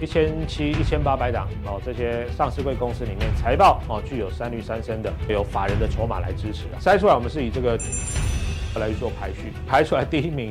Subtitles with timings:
[0.00, 7.78] 一千七、一千八百档哦，这些上市贵公司里面财报哦具有三率三升的，有法人的筹码来支持的，筛出来我们是以这个
[8.76, 10.50] 来做排序，排出来第一名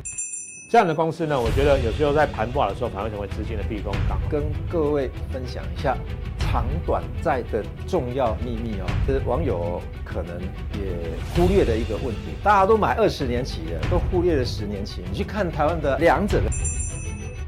[0.70, 4.20] 这样的公司呢，我觉得有时候在盘不好的时候，反而成为资金的避风港。
[4.30, 5.98] 跟各位分享一下
[6.38, 10.40] 长短债的重要秘密哦，是网友可能
[10.74, 15.02] 也忽略的一个问题，大家都买二十年期的，都忽略了十年期。
[15.10, 16.52] 你去看台湾的两者的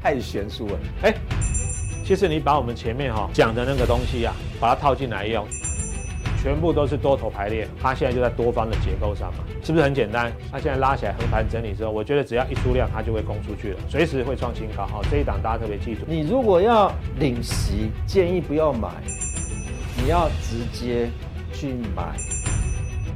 [0.02, 1.14] 太悬殊了，哎。
[2.12, 5.48] 其实你把我们前面哈讲的那个东西啊，把它套进来用，
[6.42, 10.30] 全部都是多头排列，它现在就在多方的结构上嘛，是不是很简单？
[10.50, 15.00] 它现在拉起来横盘整理之后，我觉得只要一出量，它就会攻出去了，随时会创新高哈。
[15.10, 18.90] 这一档大家特别记住，你如果要领息，建议不要买，
[19.96, 21.08] 你要直接
[21.50, 22.14] 去买。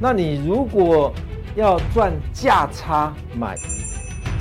[0.01, 1.13] 那你如果
[1.55, 3.55] 要赚价差买，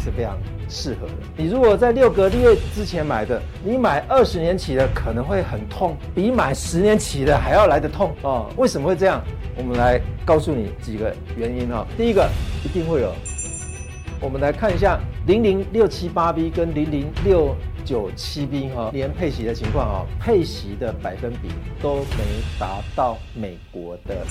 [0.03, 0.35] 是非常。
[0.69, 1.13] 适合的。
[1.37, 8.51] 你如果在六个月之前买的，你买二十年期的可能会很痛，比买十年期的还要来得痛哦。
[8.57, 9.23] 为什么会这样？
[9.57, 11.87] 我们来告诉你几个原因哈。
[11.97, 12.29] 第一个
[12.65, 13.13] 一定会有，
[14.21, 21.49] 我们来看一下零零六七八 B 跟零零六九七 B 哈，连配息的情况啊，配息的百分比
[21.81, 22.25] 都没
[22.59, 24.27] 达到美国的。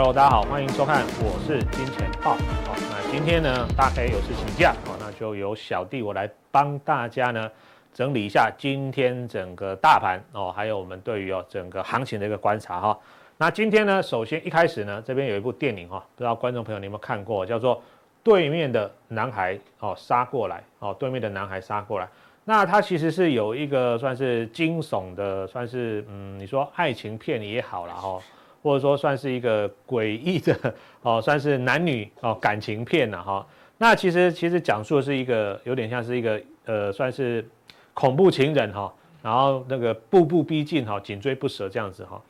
[0.00, 2.34] Hello，大家好，欢迎收看，我是金钱豹。
[2.34, 7.50] 好，那今天呢，大黑有事请假，好，那就由小弟我来帮大家呢
[7.92, 12.96] 整理一下今天整个大盘哦，还有我们对于哦整个行情的一个观察哈。
[13.38, 17.76] 那今天呢，首先一开始呢，这边有一部电影哈，不知道观众朋友你有没有看过，叫做
[18.22, 22.08] 《对面的男孩》哦，杀过来哦，对面的男孩杀过来。
[22.44, 28.20] 那它其实是有一个算是惊悚的，算是嗯，你说爱情片也好了哈。
[28.62, 33.46] 或者说算是一个诡异的 哦，算是男女哦感情片了哈。
[33.78, 37.46] 那其实其实讲述的是一个有点像是一个呃算是
[37.94, 38.92] 恐怖情人哈，
[39.22, 42.20] 然后那个步步逼近哈，紧追不舍这样子哈。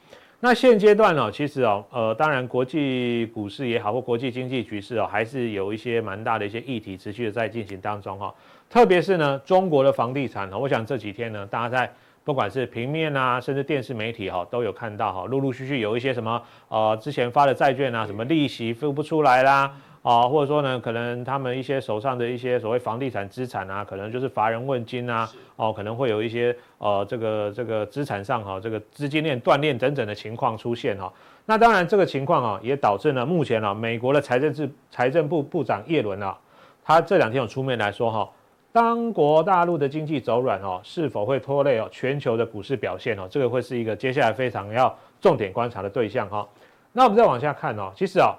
[0.41, 8.35] 那现阶段呢，其实哦呃当然国际股市也好，或国际经济局势哦，还是有一些蛮大的一些议题持续的在进行当中哈。
[8.69, 11.93] 特别是呢中国的房地产，我想这几天呢大家在。
[12.29, 31.11] 不管是平面啊，甚至电视媒体哈，都有看到哈，陆陆续续有一些什么呃，之前发的债券啊，什么利息付不出来啦，啊，或者说呢，可能他们一些手上的一些所谓房地产资产啊，可能就是乏人问津啊，哦，可能会有一些呃，这个这个资产上哈，这个资金链断裂等等的情况出现哈。
[31.47, 36.37] 那当然这个情况啊，也导致呢，目前啊，美国的财政部财政部部长耶伦啊，
[36.85, 38.29] 他这两天有出面来说哈。
[38.71, 43.27] 当国大陆的经济走软哦，是否会拖累哦全球的股市表现哦？
[43.31, 46.47] 这个会是一个接下来非常要重点观察的对象哈。
[46.93, 48.37] 那我们再往下看哦，其实啊，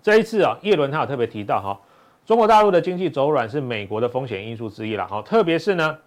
[0.00, 1.78] 这一次啊，叶伦他有特别提到哈，
[2.24, 5.20] 中国大陆的经济走软是美国的风险因素之一了哈。
[5.22, 5.98] 特别是呢，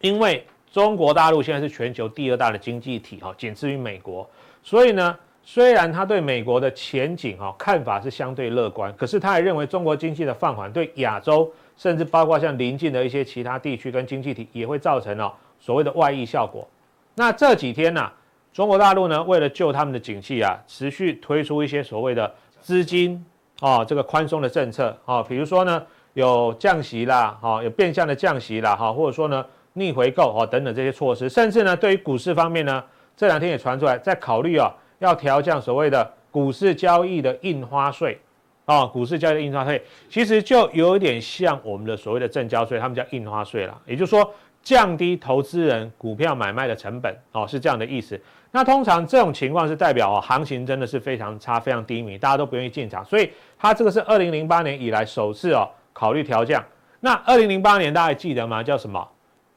[0.00, 4.28] 因为中国大陆现在是全球第二大的经济体哈，仅次于美国，
[4.62, 11.52] 所以呢，虽然他对美国的前景哈看法是相对乐观，可是他还认为中国经济的放缓对亚洲。
[11.76, 16.66] 甚至包括像邻近的一些其他地区跟经济体也会造成哦所谓的外溢效果。
[17.14, 18.10] 那这几天呢，
[18.52, 23.24] 中国大陆呢为了救他们的景气啊，持续推出一些所谓的资金
[23.60, 25.82] 啊这个宽松的政策啊，比如说呢
[26.14, 32.82] 有降息啦，哈有变相的降息啦，哈或者说呢逆回购啊等等这些措施，甚至呢对于股市方面呢，
[33.16, 38.18] 这两天也传出来在考虑啊要调降所谓的股市交易的印花税。
[38.66, 43.78] 啊、哦，股市交易印花税其实就有点像我们的所谓的证交税，他们叫印花税了。
[43.86, 44.32] 也就是说，
[44.62, 48.18] 降低投资人股票买卖的成本，哦，是这样的意思。
[48.52, 53.04] 那通常这种情况是代表哦，行情真的是非常差、非常低迷，大家都不愿意进场。
[53.04, 56.64] 所以它这个是二零零八年以来首次哦考虑调降。
[57.00, 58.62] 那二零零八年大家还记得吗？
[58.62, 59.06] 叫什么？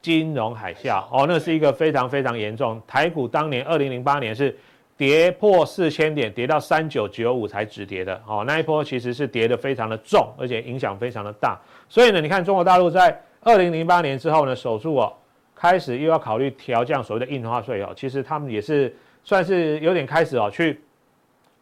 [0.02, 2.78] 金融海啸哦，那是一个非常非常严重。
[2.86, 4.54] 台股当年二零零八年是。
[4.98, 11.56] 跌破四千点，跌到三九九五才止跌的哦，那一波其实是跌得非常的重，而且影响非常的大。
[11.88, 15.12] 所以呢，你看中国大陆在二零零八年之后呢，首次哦
[15.54, 18.92] 开始又要考虑调降所谓的印花税哦，其实他们也是
[19.22, 20.80] 算是有点开始哦去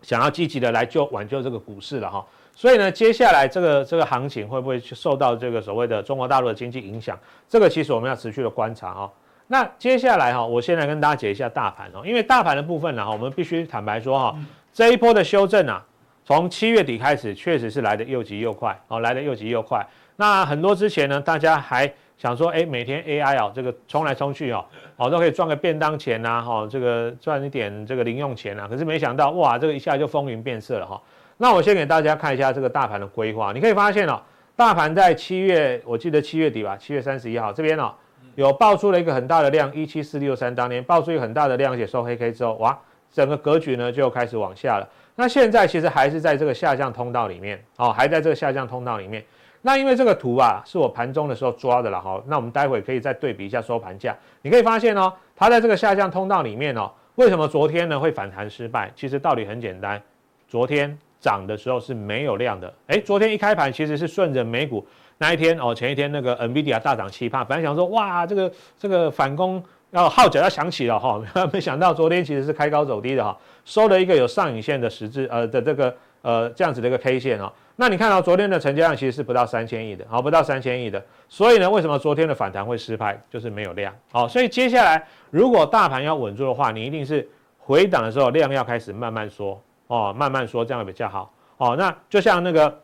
[0.01, 2.27] 想要积极的来救挽救这个股市了哈。
[2.55, 7.19] 所以呢，接下来这个这个行情会不会受到这个所谓的中国大陆的经济影响？
[7.47, 9.13] 这个其实我们要持续的观察哈。
[9.49, 14.37] 那接下来哈，我先来跟大家解一下大盘哦，因为大盘的部分呢哈，我们必须坦白说哈，
[14.73, 15.85] 这一波的修正啊，
[16.25, 19.87] 从七月底开始，确实是来得又急又快哦，来得又急又快。
[20.17, 24.65] 那很多之前呢，大家还想说，哎，每天 AI 哦，这个冲来冲去哦，
[24.97, 28.67] 哦都可以赚个便当钱呐，哈，这个赚一点这个零用钱呐。
[28.69, 31.01] 可是没想到，哇，这个一下就风云变色了哈。
[31.37, 34.21] 那我先给大家看一下这个大盘的规划，你可以发现哦，
[34.57, 37.93] 大盘在七月，我记得七月底吧，七月三十一号这边哦，
[38.37, 42.79] 有爆出了一个很大的量，一七四六三，当年爆出一个很大的量，而且收黑 K 之后，哇，
[43.11, 44.89] 整个格局呢就开始往下了。
[45.15, 49.25] 那现在其实还是在这个下降通道里面哦，还在这个下降通道里面。
[49.63, 52.23] 那因为这个图啊，是我盘中的时候抓的了哈。
[52.27, 54.15] 那我们待会可以再对比一下收盘价。
[54.43, 58.93] 你可以发现哦，它在这个下降通道里面哦，为什么昨天呢会反弹失败？
[58.95, 60.01] 其实道理很简单，
[60.47, 62.73] 昨天涨的时候是没有量的。
[62.89, 64.87] 诶，昨天一开盘其实是顺着美股
[65.19, 69.63] 那一天哦，前一天那个 NVIDIA 大涨七趴，本来想说哇，这个这个反攻。
[69.93, 71.23] 要号角要响起了哈，
[71.53, 73.35] 没想到昨天其实是开高走低的哈，
[73.65, 77.51] 收了一个有上影线的十字呃的这个呃这样子的一个 K 线哦。
[77.77, 81.03] 那你看到昨天的成交量其实是不到三千亿的，好，不到三千亿的。
[81.29, 83.19] 所以呢，为什么昨天的反弹会失败？
[83.31, 83.95] 就是没有量。
[84.11, 87.27] 好，所以接下来如果大盘要稳住的话，你一定是
[87.59, 91.77] 回档的时候量要开始慢慢缩哦，慢慢缩这样比较好哦。
[91.79, 92.77] 那就像那个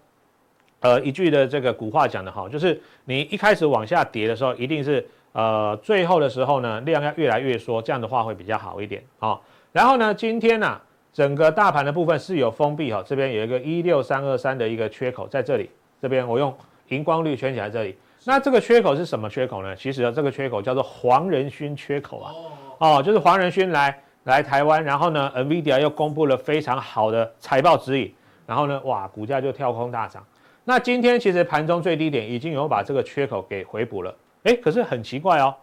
[0.82, 5.04] 呃一句的这个古话讲的哈，就是你一开始往下跌的时候，一定是。
[5.34, 9.40] 呃，最后的时候呢，量要越来越缩，这样的话会比较好一点啊、哦。
[9.72, 15.70] 然后呢，今天呢、啊，整个大盘的部分是有封闭哈、哦，这边有一个一六三二三的一个缺口在这里，
[16.02, 16.54] 这边我用
[16.88, 17.96] 荧光绿圈起来这里。
[18.26, 19.74] 那这个缺口是什么缺口呢？
[19.74, 22.30] 其实呢，这个缺口叫做黄仁勋缺口啊，
[22.76, 28.14] 哦，就是黄仁勋来来台湾，然后呢，NVIDIA 又公布了非常好的财报指引，
[28.46, 30.22] 然后呢，哇，股价就跳空大涨。
[30.64, 34.14] 那今天其实盘中最低点已经有把这个缺口给回补了。
[34.44, 35.54] 哎，可是很奇怪哦，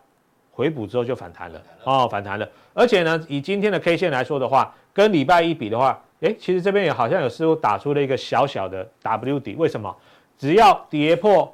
[0.51, 2.47] 回补之后就反弹了哦，反弹了。
[2.73, 9.55] 而且呢，以今天的 K 线来说的话，跟礼拜一比的话，哎，其实这边也好像有似乎打出了一个小小的 W 底。
[9.55, 9.95] 为什么？
[10.37, 11.53] 只要跌破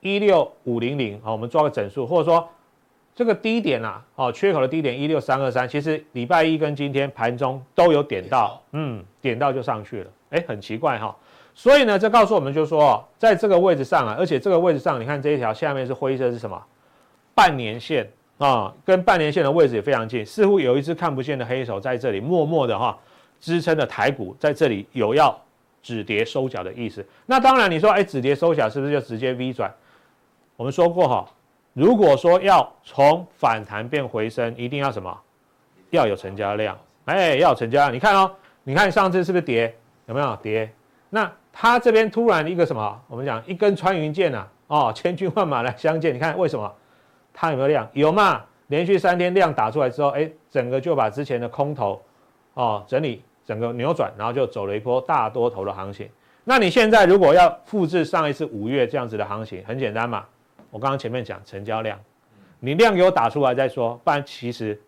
[0.00, 2.48] 一六五零零啊，我们抓个整数，或者说
[3.14, 10.10] 这个低点啊，哦，缺口的低点一六三二三，其实礼拜一跟今天盘中都有点到，嗯，点到就上去了。
[10.30, 11.14] 哎，很奇怪哈、哦。
[11.54, 16.62] 所以呢，这告诉我们就是说，在这个位置上啊，而且这个位置上，你看这一条下面是灰色是什么？
[17.34, 22.98] 半年线啊，跟半年线的位置也非常近，似乎有一只看不见的黑手在这里默默的哈
[23.40, 25.38] 支撑的台股在这里有要
[25.82, 27.06] 止跌收脚的意思。
[27.26, 29.72] 那当然你说，哎，止跌收脚是不是就直接 V 转？
[30.56, 31.26] 我们说过哈，
[31.72, 35.18] 如果说要从反弹变回升，一定要什么？
[35.90, 37.92] 要有成交量，哎，要有成交量。
[37.92, 38.30] 你看哦，
[38.62, 39.74] 你看上次是不是跌？
[40.06, 40.70] 有没有跌？
[41.10, 43.00] 那它这边突然一个什么？
[43.08, 46.14] 我们讲一根穿云箭呐，哦，千军万马来相见。
[46.14, 46.72] 你看为什么？
[47.34, 47.88] 它有没有量？
[47.92, 48.42] 有嘛？
[48.68, 52.00] 连续三天量打出来之后，哎，整个就把之前的空头，
[52.54, 56.08] 哦，整理整个扭转，然后就走了一波大多头的行情。
[56.44, 60.24] 那你现在如果要复制上一次五月这样子的行情，很简单嘛。
[60.70, 61.98] 我刚刚前面讲成交量，
[62.60, 64.80] 你量给我打出来再说，不然其实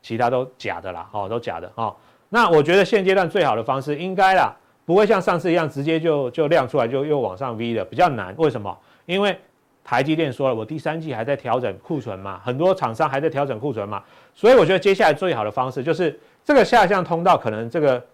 [0.00, 1.94] 其他都假的啦，哦，都假的哦。
[2.30, 4.56] 那我觉得现阶段最好的方式应该啦。
[4.90, 8.34] 不会像上次一样直接就就亮出来就又往上 V 的，比较难。
[8.38, 8.76] 为什么？
[9.06, 9.38] 因为
[9.84, 14.02] 台积电说了，我第三季还在调整库存嘛，很多厂商还在调整库存嘛，
[14.34, 18.04] 所以我觉得接下来最好的方式就是这个下降通道可能这个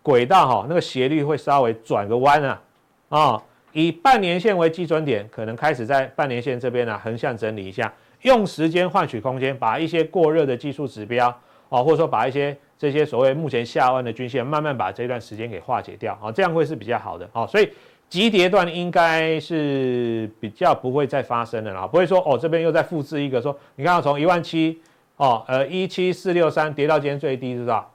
[0.00, 2.62] 轨道哈，那个斜率会稍微转个弯啊
[3.10, 3.42] 啊，
[3.72, 7.92] 以半年线为基准点，可能开始在半年线这边呢横向整理一下，
[8.22, 11.28] 用时间换取空间，把一些过热的技术指标
[11.68, 12.56] 啊，或者说把一些。
[12.78, 17.46] 这些所谓目前下弯的均线，慢慢把这段时间给化解掉啊，这样会是比较好的啊。
[17.46, 17.70] 所以
[18.08, 24.78] 急跌段应该是比较不会再发生的啦，不会说哦这边又再复制一个说，你看从一万七
[25.16, 27.88] 哦，呃一七四六三跌到今天最低是吧？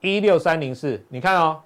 [0.00, 1.60] 一六三零四，你看哦，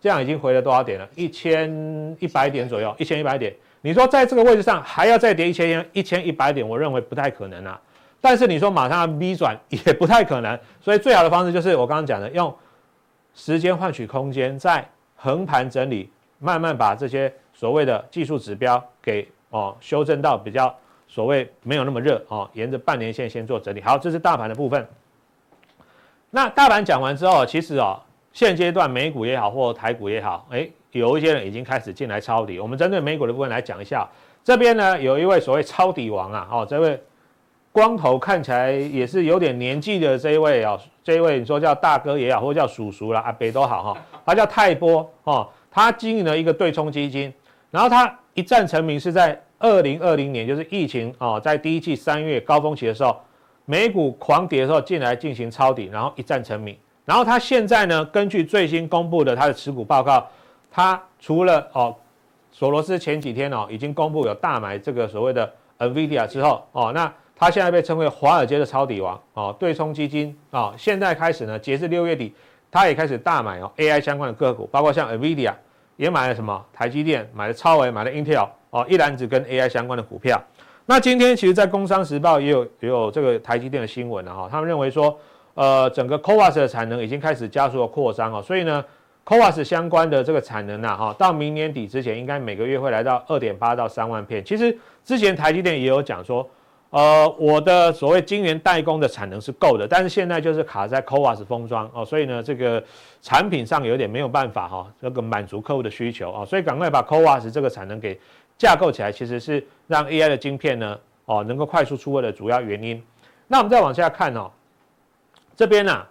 [0.00, 1.08] 这样已经回了多少点了？
[1.16, 3.52] 一千一百点左右，一千一百点。
[3.80, 7.80] 你说在这个位置上还要再跌一千一千一百点，我认为不太可能啊。
[8.22, 12.54] 但是你说马上要 V 转也不太可能，所以最好的方式就是我刚刚讲的，用
[13.34, 20.72] 时间换取空间，在横盘整理，慢慢把这些所谓的技术指标给哦修正到比较
[21.08, 23.82] 所谓没有那么热哦，沿着半年线先做整理。
[23.82, 24.86] 好，这是大盘的部分。
[26.30, 28.00] 那大盘讲完之后，其实哦
[28.32, 32.60] 现阶段美股也好或台股也好，诶，有一些人已经开始进来抄底。
[32.60, 34.08] 我们针对美股的部分来讲一下，
[34.44, 37.02] 这边呢有一位所谓抄底王啊，哦这位。
[37.72, 44.00] 光头看起来也是有点年纪的这一位啊，这一位你说叫大哥也好，或者叫叔叔啦，阿北都好哈。
[44.26, 47.32] 他叫泰波哦，他经营了一个对冲基金，
[47.70, 53.18] 然后他一战成名是在二零二零年，就是疫情哦，在第一季三月高峰期的时候，
[53.64, 56.76] 美股狂跌的时候进来进行抄底，然后一战成名。
[57.06, 60.26] 然后他现在呢，根据最新公布的他的持股报告，
[60.70, 61.96] 他除了哦，
[62.52, 65.50] 索罗斯前几天哦已经公布有大买这个所谓的。
[65.78, 67.12] NVIDIA 之后哦，那
[67.42, 72.32] 他现在被称为华尔街的抄底王哦，对冲基金啊、现在开始呢，截至六月底，
[72.70, 75.52] 他也开始大买哦 AI 相关的个股，包括像 NVIDIA
[75.96, 80.40] 也买了什么台积电，买了超微，买了 Intel 哦，一篮子跟 AI 相关的股票。
[80.86, 85.18] 那今天其实，在《工商时报》也有也有这个台积电的新闻了哈，他们认为说，
[85.54, 88.84] 呃，整个 CoWoS 的产能已经开始加速的扩张哦，所以呢
[89.26, 94.44] ，CoWoS 相关的这个产能啊，哈，到明年底之前，应该每个月会来到二点八到三万片。
[94.44, 96.48] 其实之前台积电也有讲说，
[96.92, 102.82] 呃，我的所谓晶圆代工的产能是够的，但是现在就是卡在 CoWoS 封装哦，所以呢，这个
[103.20, 108.18] 产品上有点没有办法哈，这个满足客户的需求啊，所以赶快把 CoWoS 这个产能给。
[108.58, 113.02] 架构起来其实是让 AI 的晶片呢，哦，能够快速出货的主要原因。
[113.48, 114.48] 那我们再往下看哦，
[115.56, 116.08] 这边呢、啊，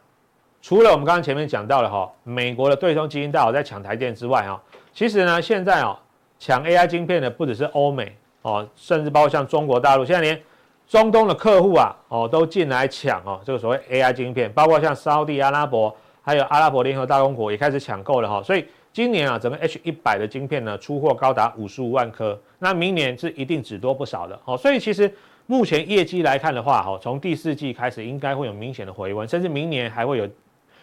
[0.61, 4.59] 除了我们刚刚前面讲到的哈、美国的对冲基金大佬在抢台电之外哈、哦，
[4.91, 5.97] 其实呢，现在哦，
[6.39, 10.41] 抢 AI 晶片的不只是欧美哦，甚至包括像中国大陆，现在连
[10.91, 18.65] 中东的客户啊，哦，都进来抢哦，这个所谓 AI 晶片，包括像沙地阿拉伯，还有阿拉伯联合大公国也开始抢购了哈、哦，所以。
[18.93, 24.57] 今年啊，整个 H 一百的晶片呢，出货高达五十五万颗，那明年是一定只多不少的哦。
[24.57, 25.09] 所以其实
[25.45, 30.27] 目前业绩来看的话，哈，从第四季开始应该会有明显的回温，甚至明年还会有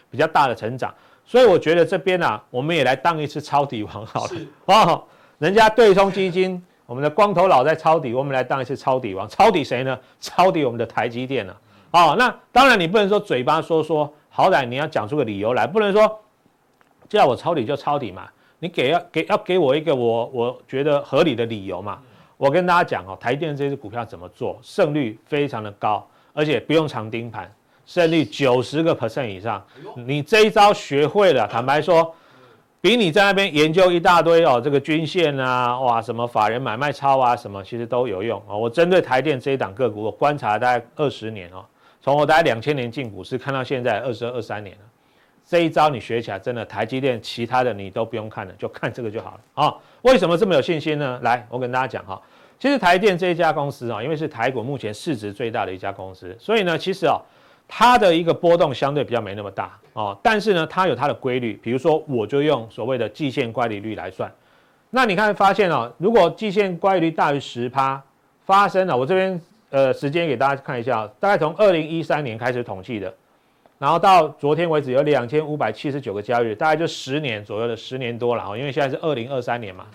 [0.09, 0.91] 比较大的成长。
[1.23, 4.31] 所以我觉得这边啊，我们也来当一次抄底王好了
[4.65, 5.03] 哦。
[5.37, 6.59] 人家对冲基金，
[6.89, 9.29] 我们的光头佬在抄底，我们来当一次抄底王。
[9.29, 9.95] 抄底谁呢？
[10.19, 11.55] 抄底我们的台积电了。
[11.91, 16.19] 哦，那当然你不能说嘴巴说说，好歹你要讲出个理由来，不能说。
[17.07, 18.27] 叫我抄底就抄底嘛，
[18.57, 21.99] 你给要给要给我一个我我觉得合理的理由嘛。
[22.37, 26.03] 我跟大家讲哦，台电这支股票怎么做，胜率非常的高，
[26.33, 27.51] 而且不用长盯盘，
[27.85, 29.63] 胜率九十个 percent 以上。
[29.95, 32.15] 你这一招学会了，坦白说，
[32.81, 38.55] 比你在那边研究一大堆哦，这个均线啊，哇，什么法人买卖超啊，什么其实都有用啊。
[38.55, 41.65] 我针对台电这一档个股，我观察大概二十年哦，
[42.01, 44.81] 从我大概两千年进股市看到现在二十二二三年了。
[45.45, 49.75] 这一招你学起来真的，台积电其他的你都不用看了，就看这个就好了啊。
[50.03, 51.19] 为什么这么有信心呢？
[51.23, 52.21] 来，我跟大家讲哈，
[52.57, 57.19] 其实台电这一家公司啊，因为是台股目前市值最大的一家公司，所以呢，其实啊，
[57.69, 60.17] 它的一个波动相对比较没那么大哦。
[60.21, 64.29] 但是呢，它有它的规律，比如说我就用所谓的季线乖离率来算。
[64.89, 68.01] 那你看发现啊，如果季线乖离率大于十趴，
[68.45, 73.13] 发生了，我这边呃时间给大家看一下，大概从二零一三年开始统计的。
[73.77, 79.85] 然后到昨天为止有两千五百七十九个交易日，大概就十年左右的十年多了哈，因为现在是二零二三年嘛，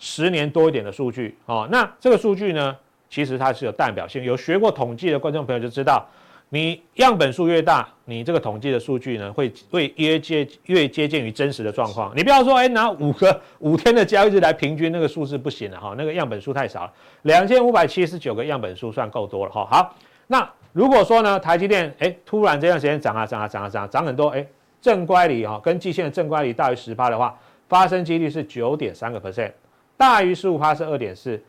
[0.00, 1.68] 十年多一点的数据哦。
[1.70, 2.76] 那这个数据呢，
[3.08, 6.04] 其实它是有代表性，有学过统计的观众朋友就知道，
[6.50, 12.12] 你样本数越大，你这个统计的数据呢会会越接越接近于真实的状况。
[12.14, 16.92] 你不要说哎拿五个 五天的交易日来平均那个数字不行了哈，那个样本数太少了，
[17.22, 19.66] 两千五百七十九个样本数算够多了哈。
[19.70, 20.46] 好，那。
[20.72, 24.46] 如果说呢，台积电哎，突然这段时间涨啊涨啊涨啊涨，涨很多哎，
[24.80, 27.36] 正乖离哈，跟季线的正乖离大于十趴的话，
[27.68, 29.50] 发生几率是九点三个 percent，
[29.96, 31.42] 大于十五趴是二点四，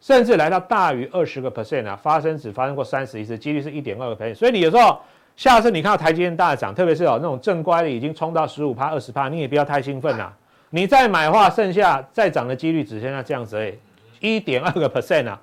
[0.00, 4.34] 甚至来到大于二十个 percent 啊，发生只发生过三十一次，几率是一点二个 percent。
[4.34, 4.98] 所以你有时候
[5.36, 10.32] 下次你看到台积电大涨，特别是有那种正乖的已经冲到十五趴二十趴，你也不要太兴奋啊。
[10.70, 13.72] 你再买的话，剩下再涨的几率只剩下这样子哎，
[14.20, 15.40] 一点二个 percent 啊。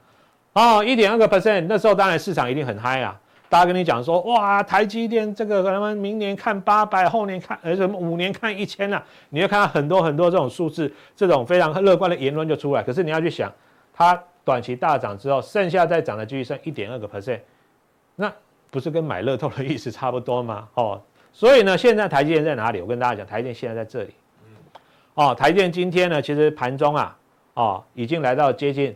[0.53, 3.19] 哦，一点二个 percent，那时候当然市场一定很嗨啊！
[3.49, 12.81] 大家跟你讲说，哇，台积电这个可能明年看八百，后年看呃什么五年看一千啊，你会看到很多很多这种数字，这种非常乐观的言论就出来。
[12.81, 13.51] 可是你要去想，
[13.93, 17.41] 它短期大涨之后，剩下再涨的继续剩一点二个 percent，
[18.15, 18.33] 那
[18.71, 20.69] 不是跟买乐透的意思差不多吗？
[20.75, 21.01] 哦，
[21.33, 22.79] 所以呢，现在台积电在哪里？
[22.79, 24.13] 我跟大家讲，台积电现在在这里。
[25.15, 27.17] 哦，台积电今天呢，其实盘中啊，
[27.55, 28.95] 哦，已经来到接近。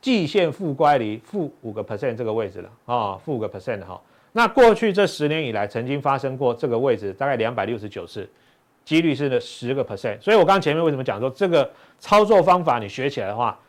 [0.00, 4.00] 季线负乖离负五个 percent 这个位置了啊，负五个 percent 哈。
[4.32, 8.26] 那过去这十年以来，曾经发生过这个位置大概两百六十九次，
[8.82, 10.18] 几率是呢十个 percent。
[10.18, 13.60] 所以我刚前面为什么讲说这个操作方法你学起来的话，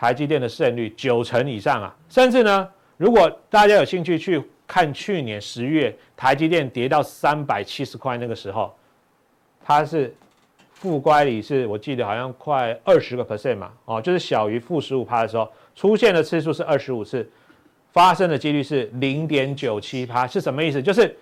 [0.00, 1.94] 台积电的胜率九成以上啊。
[2.08, 8.74] 甚至呢，如果大家有兴趣去看去年十月台积电跌到三百七十块那个时候，
[9.62, 10.14] 它是。
[10.72, 17.30] 负乖离是我记得好像快二十个 percent 嘛，哦，就是小于负十五趴的时候，出现的次数是二十五次，
[17.92, 20.82] 发生的几率是零点九七趴，是什么意思？
[20.82, 21.14] 就是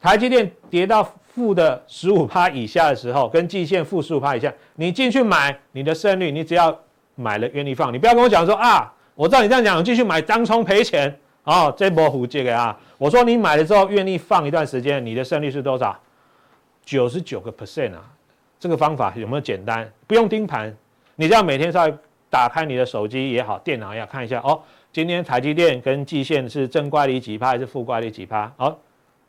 [0.00, 6.76] 台积电跌到负的十五趴以下的时候，跟季线负十五趴以下，你进去买，你的胜率，你只要
[7.14, 15.98] 买了愿意放，你不要跟我讲说啊，我知道你这样讲，继续买当冲赔钱，哦，这波胡借给啊，我说你买了之后愿意放一段时间，你的胜率是多少？
[16.84, 18.02] 九十九个 percent 啊。
[18.60, 19.86] 这个方法有没有简单？
[20.06, 20.74] 不用盯盘，
[21.16, 21.94] 你只要每天稍微
[22.30, 24.58] 打开你的手机也好，电脑也好，看一下哦，
[24.90, 28.50] 今天台积电跟季线是正乖离几趴还是负乖离几趴？
[28.56, 28.74] 哦，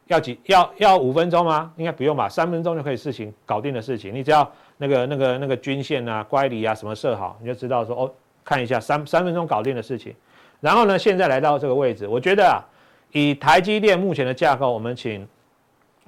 [0.07, 1.69] 要几要要五分钟吗？
[1.75, 8.11] 应该不用吧，三分钟就可以事情搞定的事情，你只要那个那个那个均线啊、乖离啊什么设好，你就知道说哦，
[8.43, 10.13] 看一下三三分钟搞定的事情。
[10.59, 12.63] 然后呢，现在来到这个位置，我觉得啊，
[13.11, 15.27] 以台积电目前的架构，我们请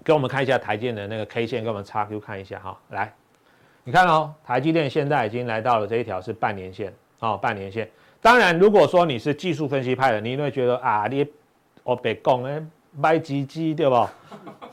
[0.04, 3.14] 给我们看一下台积电的那个 K 线，给我们叉 Q 看一下哈，来。
[3.84, 7.90] 你看哦，台积电现在已经来到了这一条是半年线哦，半年线。
[8.22, 11.26] 当然，如果说你是技术分析派的，你一定会觉得啊，你
[11.84, 14.08] 我别讲哎，买鸡鸡对不？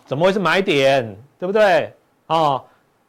[0.04, 1.16] 怎么会是买点？
[1.38, 1.92] 对不对？
[2.26, 2.64] 哦，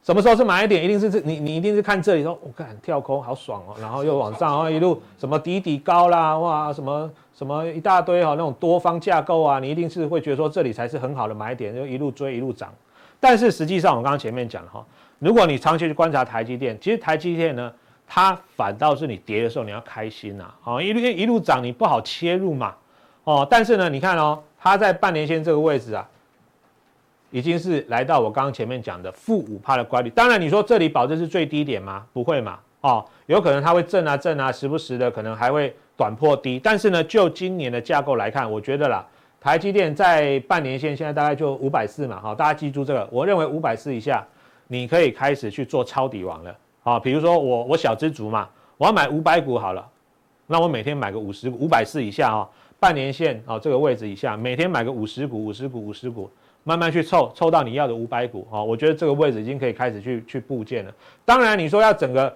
[0.06, 0.86] 什么时候是买点？
[0.86, 12.72] 一定是这你你一定是看这里说，我、哦、看跳空好爽哦， 然后又往上，然后一路什么底底高啦，哇，什么什么一大堆哈、哦，那种多方架构啊，你一定是会觉得说这里才是很好的买点，就一路追一路涨。
[13.20, 14.86] 但是实际上，我刚刚前面讲了哈。
[15.18, 17.74] 如果你长期去观察台积电，其实台积电呢，
[18.06, 22.76] 它反倒是你跌的时候你要开心呐，哦，一路一路涨你不好切入嘛，
[23.24, 26.08] 哦，但是呢，你看哦，它在半年线这个位置啊，
[27.36, 30.10] 已经是来到我刚刚前面讲的负五趴的乖离。
[30.10, 32.06] 当然你说这里保证是最低点吗？
[32.14, 36.58] 不会嘛，哦，有可能它会震啊震啊，时不时的可能还会短破低。
[36.58, 39.06] 但是呢，就今年的架构来看，我觉得啦，
[39.42, 44.26] 台积电在半年线现在大概就五百四嘛，好，大家记住这个，我认为五百四以下。
[44.68, 49.88] 你可以开始去做抄底王了，啊，比如说我我小资族嘛，我要买五百股好了，
[50.48, 52.50] 那我每天买个五十股，五百四以下啊，
[52.80, 56.28] 半年线啊这个位置以下，每天买个五十股，五十股，五十股，
[56.68, 60.92] 慢慢去凑，凑到你要的五百股啊，我觉得这个位置已经可以开始去去布建了。
[61.24, 62.36] 当然你说要整个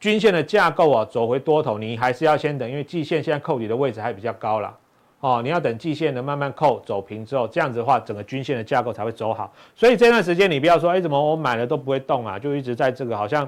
[0.00, 4.74] 均线的架构啊走回多头，你还是要先等，因为季线现在扣底的位置还比较高了。
[5.20, 9.52] 哦，你要等季线的慢慢扣走平之后，这样子的话，整个均线的架构才会走好。
[9.74, 12.38] 所以这段时间你不要说，哎，怎么我买了都不会动啊？
[12.38, 13.46] 就一直在这个好像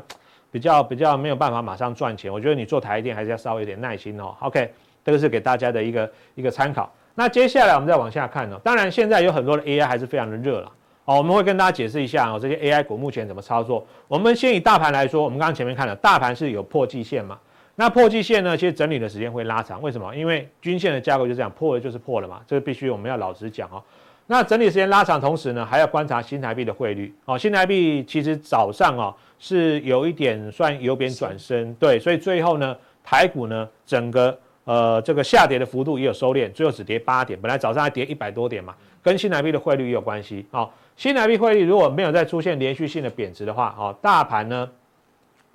[0.51, 2.31] 比较比较没有办法马上赚钱。
[2.31, 4.35] 我觉得你做台电还是要稍微有点耐心哦。
[4.41, 4.71] OK，
[5.05, 6.93] 这个是给大家的一个一个参考。
[7.19, 8.61] 那接下来我们再往下看哦。
[8.63, 10.71] 当然现在有很多的 AI 还是非常的热了。
[11.05, 13.85] 哦，我们会跟大家解释一下哦，这些 AI 股目前怎么操作。
[14.07, 17.37] 我们先以大盘来说，我们刚刚前面看了，大盘是有破季线嘛？
[17.75, 18.57] 那破季线呢？
[18.57, 20.15] 其实整理的时间会拉长，为什么？
[20.15, 23.83] 因为均线的架构就这样，破了就是破了嘛，这个必须我们要老实讲哦。
[24.29, 27.37] 那整理时间拉长，同时呢，还要观察新台币的汇率哦。
[27.37, 40.69] 新台币其实早上哦是有一点算由贬转升，对，所以最后呢，台股呢整个呃这个下跌的幅度也有收敛，最后只跌八点，本来早上还跌一百多点嘛，跟新台币的汇率也有关系哦。
[40.95, 44.69] 新台币汇率如果没有再出现连续性的贬值的话哦，大盘呢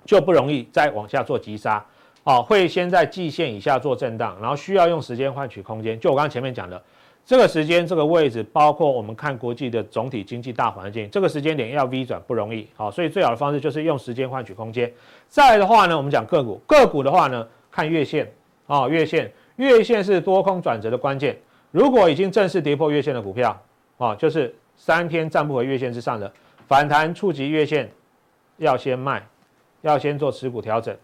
[0.04, 1.84] 就不容易再往下做急杀。
[2.24, 6.00] 哦，会先在季线以下做震荡，然后需要用时间换取空间。
[6.00, 6.82] 就我刚刚前面讲的，
[7.22, 12.66] 这个时间、这个位置，包括我们看国际的总体经济大环境，这个时间点要 V 转不容易。
[12.74, 14.90] 好，所以最好的方式就是用时间换取空间。
[15.28, 18.26] 再的话呢，我们讲个股，个股的话呢，看月线
[18.66, 21.36] 啊，月线，月线是多空转折的关键。
[21.70, 23.60] 如果已经正式跌破月线的股票
[23.98, 26.32] 啊，就是三天站不回月线之上的
[26.66, 27.90] 反弹触及月线，
[28.58, 29.26] 要先卖，
[29.82, 30.96] 要先做持股调整。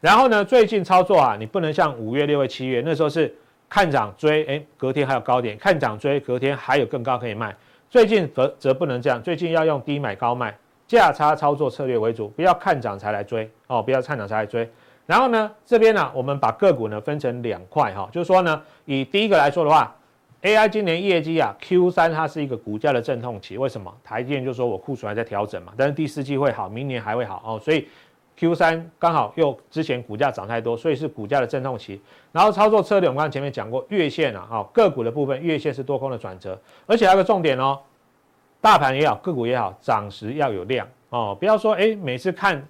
[0.00, 3.34] 然后呢，最近操作啊，你不能像五月、六月、七月那时候是
[3.68, 7.56] 看涨追，哎，隔天还有高点；看涨追，隔天还有更高可以卖。
[7.88, 14.68] 最近则则不能这样，最近要用低买高卖，价差操作策略为主，不要看涨才来追哦，不要看涨才来追。
[15.06, 19.94] 然后呢，这边呢，我们把个股呢分成两块哈，就是说呢，以第一个来说的话
[20.42, 23.92] ，AI 今年业绩啊，Q 三它是一个股价的阵痛期，为什么？
[24.04, 27.88] 台积电就说我库存还在调整嘛，但是第四季会好，明年还会好哦，所以。
[28.38, 31.98] Q 三刚好又之前股价涨太多，所以是股价的阵痛期。
[32.32, 37.80] 然后操作策略，我们刚刚前面讲过，月线啊，哈，个股的部分月线是多空的转折，而且还有个重点哦，
[38.60, 42.62] 大盘也好，个股也好，涨时要有量哦，不要说哎，每次看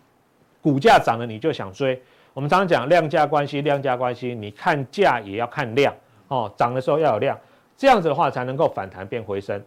[0.63, 2.01] 股价涨了你就想追。
[2.37, 5.95] 我们常常讲量价关系，量价关系，你看价也要看量
[6.29, 7.39] 哦，涨的时候要有量，
[7.79, 9.59] 这样子的话才能够反弹变回升。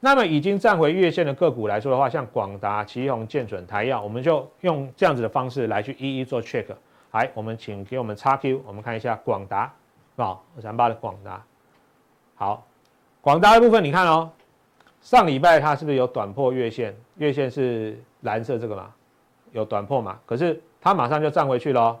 [0.00, 6.66] 那么已经站回月线的个股来说的话，像广达、奇鋐、建准、台燿，我们就用这样子的方式来去一一做 check。
[7.12, 9.72] 来，我们请给我们 XQ，我们看一下广达，
[10.16, 11.40] 啊，二三八的广达。
[12.34, 12.66] 好，
[13.20, 14.28] 广达的部分你看哦，
[15.00, 16.96] 上礼拜它是不是有短破月线？
[17.18, 18.92] 月线是蓝色这个嘛，
[19.52, 20.18] 有短破嘛？
[20.26, 22.00] 可是它马上就站回去了哦。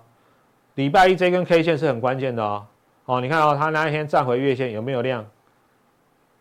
[0.78, 2.64] 礼拜一这根 K 线是很关键的哦。
[3.06, 5.26] 哦，你看哦，它那一天站回月线有没有量？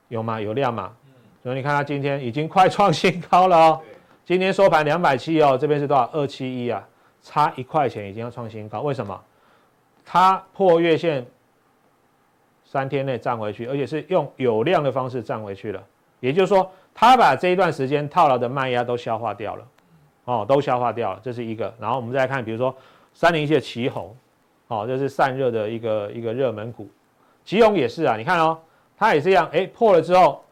[0.09, 0.39] 有吗？
[0.39, 0.93] 有量吗？
[1.41, 3.81] 所以你看它今天已经快创新高了哦，
[4.23, 6.07] 今天收盘两百七哦，这边是多少？
[6.13, 6.87] 二七一啊，
[7.23, 8.81] 差一块钱已经要创新高。
[8.81, 9.19] 为什么？
[10.05, 11.25] 它破月线，
[12.63, 15.83] 三天内站回去，而且是用有量的方式站回去了。
[16.19, 19.67] 也就是说，它把这一段时间套牢的卖压都消化掉了，
[20.25, 21.73] 哦，都消化掉了，这是一个。
[21.79, 22.75] 然后我们再来看，比如说
[23.15, 24.11] 三零一的奇鋐，
[24.67, 26.87] 哦，这是散热的一个一个热门股。
[27.45, 28.57] 奇鋐也是啊，你看哦，
[28.97, 30.43] 它也是一样，哎，破了之后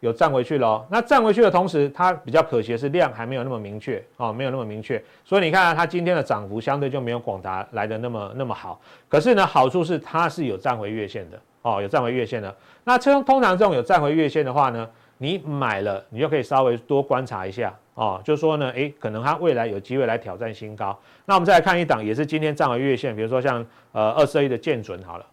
[0.00, 0.86] 有站回去了哦。
[0.90, 5.02] 那站回去的同时，它比较可惜的是量还没有那么明确哦，没有那么明确。
[5.24, 8.80] 所以你看啊，它今天的涨幅相对就没有广达来的那么那么好。
[9.08, 12.54] 可是呢，好处是它是有站回月线的哦，有站回月线的。
[12.84, 14.88] 那通通常这种有站回月线的话呢，
[15.18, 20.98] 你买了，你就可以稍微多观察一下哦，就说呢，诶，可能它未来有机会来挑战新高。
[21.26, 25.26] 那我们再来看一档，也是今天站回月线，比如说像呃二十二亿的建准好了。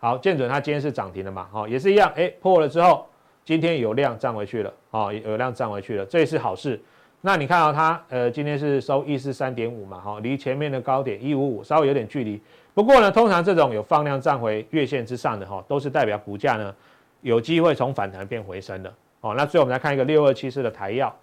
[0.00, 1.48] 好，建准它今天是涨停的嘛？
[1.52, 3.06] 哦，也是一样，哎，破了之后，
[3.44, 6.80] 今天有量站回去了，哦，有量站回去了，这也是好事。
[7.20, 12.40] 那你看到它，呃，今天是收一四三点五嘛，哈，离前面的高点一五五稍微有点距离。
[12.74, 16.72] 不过呢，通常这种有放量站回月线之上的哈，都是代表股价呢
[17.22, 18.92] 有机会从反弹变回升的。
[19.20, 21.14] 哦，那最后我们来看一个六二七四的台药，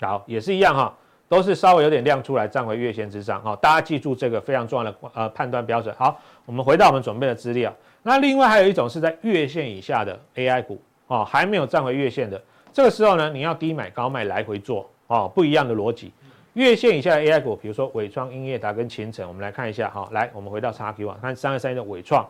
[0.00, 0.94] 好，也是一样哈。
[1.28, 5.94] 都是稍微有点亮出来，站回月线之上，好，大家记住这个非常重要的呃判断标准。
[5.98, 7.70] 好，我们回到我们准备的资料。
[8.02, 16.10] 那另外还有一种是在月线以下的 AI 股，哦，还没有站回月线的，这个时候呢，你要低买高卖来回做，哦，不一样的逻辑。
[16.54, 22.26] 月线以下的 AI 股，比如说纬创、英业达跟勤诚，我们来看一下，哈，来，我们回到 XQ 啊，看三二三一的纬创，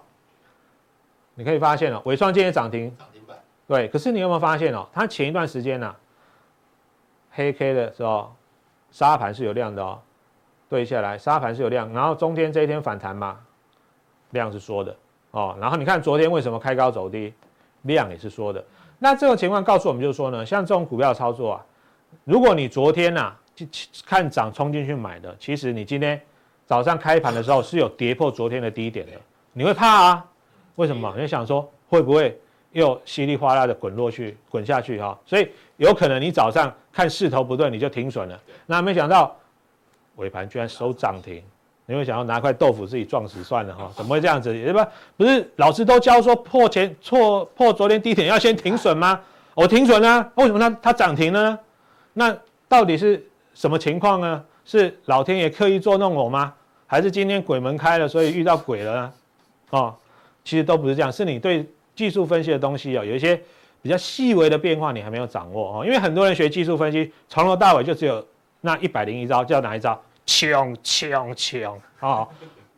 [1.37, 2.93] 你可以发现哦，纬创今天涨停，
[3.69, 5.97] 对，可是你有没有发现哦，它前一段时间呢、啊，
[7.31, 8.35] 黑 K 的时候。
[8.91, 10.01] 沙盘是有量的哦，
[10.67, 13.39] 对下来沙盘是有量，然后中间这一天反弹嘛，
[14.31, 14.97] 量是缩的
[15.31, 15.55] 哦。
[15.61, 17.35] 然后你看昨天为什么开高走低，
[17.83, 18.65] 量也是缩的。
[18.99, 21.67] 那这种情况告诉我们就是说呢，像这种股票操作啊，
[22.25, 23.41] 如果你昨天呐、啊、
[24.07, 26.19] 看涨冲进去买的，其实你今天
[26.65, 29.13] 早上开盘的时候是有跌破昨天的低点的，
[29.53, 30.27] 你会怕啊？
[30.77, 31.15] 为什么？
[31.19, 32.41] 你想说会不会？
[32.73, 38.39] 又稀里哗啦的滚落去，滚下去哈，所以有可能你早上看势头不对，你就停损了。
[38.67, 39.35] 那没想到
[40.17, 41.43] 尾盘居然收涨停，
[41.87, 43.91] 你会想要拿块豆腐自己撞死算了哈？
[43.97, 44.53] 怎么会这样子？
[44.53, 44.87] 对吧？
[45.17, 49.19] 不是老师都教说破前错破昨天低点要先停损吗？
[49.55, 51.59] 我停损了，为什么它它涨停了呢？
[52.13, 54.45] 那到底是什么情况呢？
[54.65, 56.53] 是老天爷刻意捉弄我吗？
[56.87, 59.13] 还是今天鬼门开了，所以遇到鬼了呢？
[59.71, 59.95] 哦，
[60.45, 61.67] 其实都不是这样，是你对。
[61.99, 63.37] 技术分析的东西啊，有一些
[63.83, 65.85] 比较细微的变化，你还没有掌握哦。
[65.85, 68.25] 因为很多人学技术分析，从头到尾就只有
[68.61, 70.01] 那一百零一招，叫哪一招？
[70.25, 72.29] 冲冲冲啊！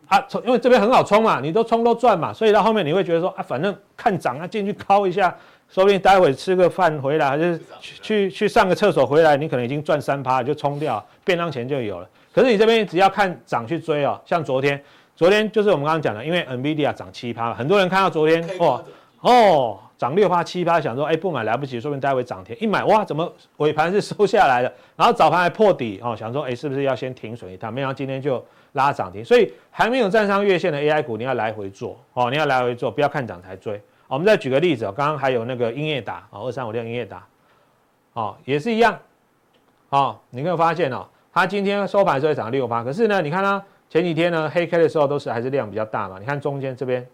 [0.07, 5.37] 啊，冲，因为这边很好冲嘛，你都冲都赚嘛，所以到后面你会觉得说啊，反正看涨啊，进去敲一下，
[5.69, 12.09] 说不定待会吃个饭回来，还是去去上个厕所回来，你可能已经赚三趴，就冲掉，便当钱就有了。
[12.33, 14.83] 可是你这边只要看涨去追哦，像昨天，
[15.17, 18.83] 昨天就是我们刚刚讲的，因为 NVIDIA 涨七趴，很多人看到昨天哦。
[19.21, 22.57] 哦，涨六八七八，想说，哎，不买来不及，说不定待会涨停。
[22.59, 24.73] 一买，哇，怎么尾盘是收下来的？
[24.97, 27.73] 然后早盘还破底，哦，想说，哎，是不是要先停损一趟？
[27.73, 29.23] 没想到今天就拉涨停。
[29.23, 33.79] 所以还没有站上月线的 AI 股，你要来回做，哦，你要来回做，不要看涨才追。
[34.09, 37.27] 我们再举个例子，哦，刚刚还有那个英业达，哦，二三五六英业达，
[38.15, 38.99] 哦，也是一样，
[39.91, 47.07] 哦，你有没有发现哦，它今天收盘的时候涨六八，可是呢，你看它前几天呢黑 K 的时候都是还是量比较大嘛，你看中间这边。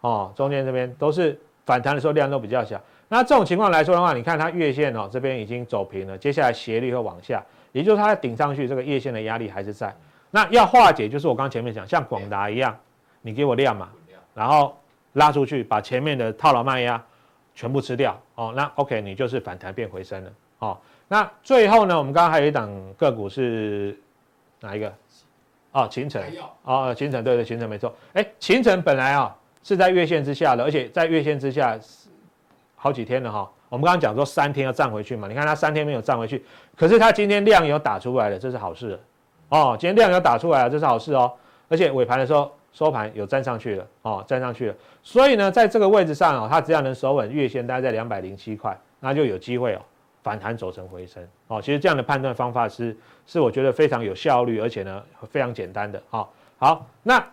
[0.00, 2.80] 哦，中间这边都是反弹的时候量都比较小。
[3.08, 9.94] 那这种情况来说的话，你看它月线哦，这边已经走平了，接下来斜率会往下，也就是它顶上去这个月线的压力还是在。
[10.30, 12.78] 那要化解，就是我刚前面讲，像广达一样，
[13.20, 13.88] 你给我量嘛，
[14.32, 14.78] 然后
[15.14, 17.02] 拉出去，把前面的套牢卖压
[17.52, 18.16] 全部吃掉。
[18.36, 20.30] 哦，那 OK，你就是反弹变回升了。
[20.60, 23.98] 哦，那最后呢，我们刚刚还有一档个股是
[24.60, 24.94] 哪一个？
[25.72, 26.22] 哦，秦城。
[26.62, 27.92] 哦，秦城，对对，秦城没错。
[28.12, 29.36] 哎，秦城本来啊。
[29.62, 31.78] 是在月线之下的，而且在月线之下
[32.76, 33.50] 好几天了哈。
[33.68, 36.44] 我们刚刚讲说三天要站回去嘛，你看它三天没有站回去，
[36.76, 38.98] 可是它今天量有打出来了，这是好事
[39.48, 39.76] 哦。
[39.78, 41.32] 今天量有打出来了，这是好事哦。
[41.68, 44.74] 而且尾盘的时候收盘有站上去了哦，站上去了。
[45.04, 49.80] 所以呢，在这个位置上哦，它只要能守稳月线，大概在两百零七块，那就有机会哦
[50.24, 51.62] 反弹走成回升哦。
[51.62, 56.26] 其实这样的判断方法是是我觉得非常有效率，而且呢非常简单的哦。
[56.58, 57.24] 好，那。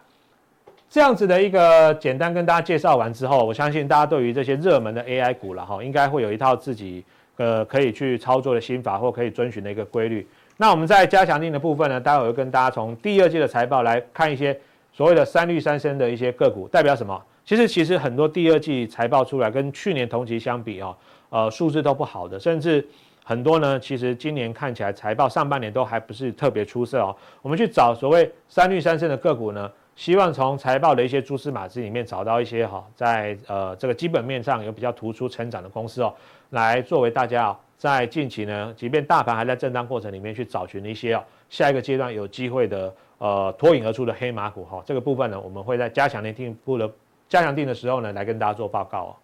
[0.90, 7.04] 这样子的一个简单跟大家介绍完之后，我相信大家对于这些热门的 AI 股了哈，应该会有一套自己
[7.36, 10.26] 呃可以去操作的心法或可以遵循的一个规律。
[10.56, 14.58] 那我们在加强定的部分呢，待会会跟大家从第二季的财报来看一些
[14.94, 17.22] 所谓的三率三升的一些个股，代表什么？
[17.46, 20.96] 其实其实很多第二季财报出来跟去年同期相比啊，
[21.30, 22.88] 呃数字都不好的，甚至
[23.26, 27.14] 很多呢，其实今年看起来财报上半年都还不是特别出色哦。
[27.42, 29.70] 我们去找所谓三率三升的个股呢。
[29.98, 36.14] 希望从财报的一些蛛丝马迹里面找到一些哈，在呃这个基本面上有比较突出成长的公司哦，
[36.52, 44.84] 来作为大家啊在近期呢，即便大盘还在震荡过程里面去找寻一些哦，下一个阶段有机会的呃脱颖而出的黑马股哈。
[44.86, 46.88] 这个部分呢，我们会在加强定部的
[47.28, 49.16] 加强定的时候呢，来跟大家做报告哦。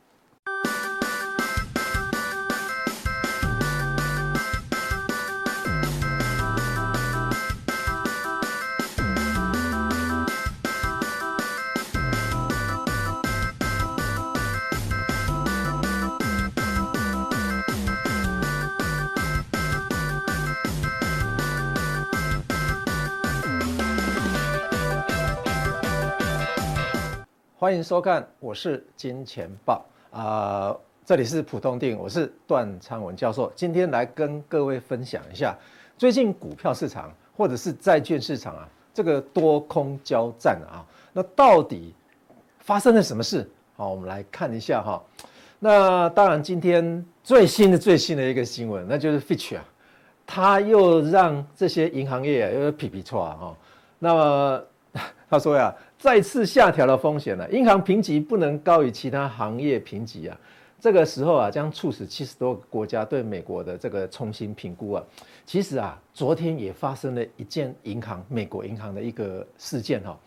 [27.63, 33.49] 欢迎收看，我是金钱豹啊、呃，这里是普通电影，我是段昌文教授。
[33.55, 35.57] 今天来跟各位分享一下
[35.97, 41.95] 最近股票市场或者是债券市场啊，这个多空交战啊，那到底
[42.59, 43.49] 发生了什么事？
[43.77, 45.01] 好，我们来看一下哈。
[45.57, 49.63] 那当然，今天最新的最新的一个新闻，那就是 Fitch 啊，
[50.27, 53.57] 他又让这些银行业啊又皮皮剉啊哈。
[53.99, 54.63] 那么
[55.29, 55.73] 他说呀。
[56.03, 60.37] 再次下调的风险了，银行评级不能高于其他行业评级啊。
[60.77, 65.03] 这个时候啊，将促使七十多个国家对美国的这个重新评估啊。
[65.45, 70.19] 其实啊，昨天也发生了一件银行，美国银行的一个事件哈。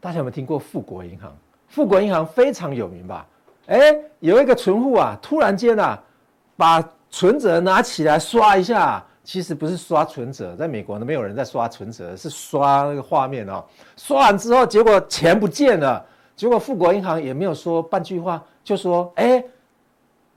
[0.00, 1.32] 大家有没有听过富国银行？
[1.68, 3.24] 富国银行非常有名吧？
[3.66, 6.02] 哎，有一个存户啊，突然间啊，
[6.56, 9.06] 把存折拿起来刷一下。
[9.24, 13.64] 其实不是刷存折，在美国呢，没有人在刷存折，是刷那个画面哦。
[13.96, 16.04] 刷完之后，结果钱不见了。
[16.36, 19.42] 结果富国银行也没有说半句话，就说：“哎，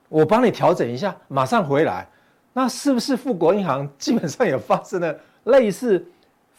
[0.08, 2.08] 我帮你调整一下，马上回来。”
[2.54, 6.02] 那是不是富国银行基本上也发生了类似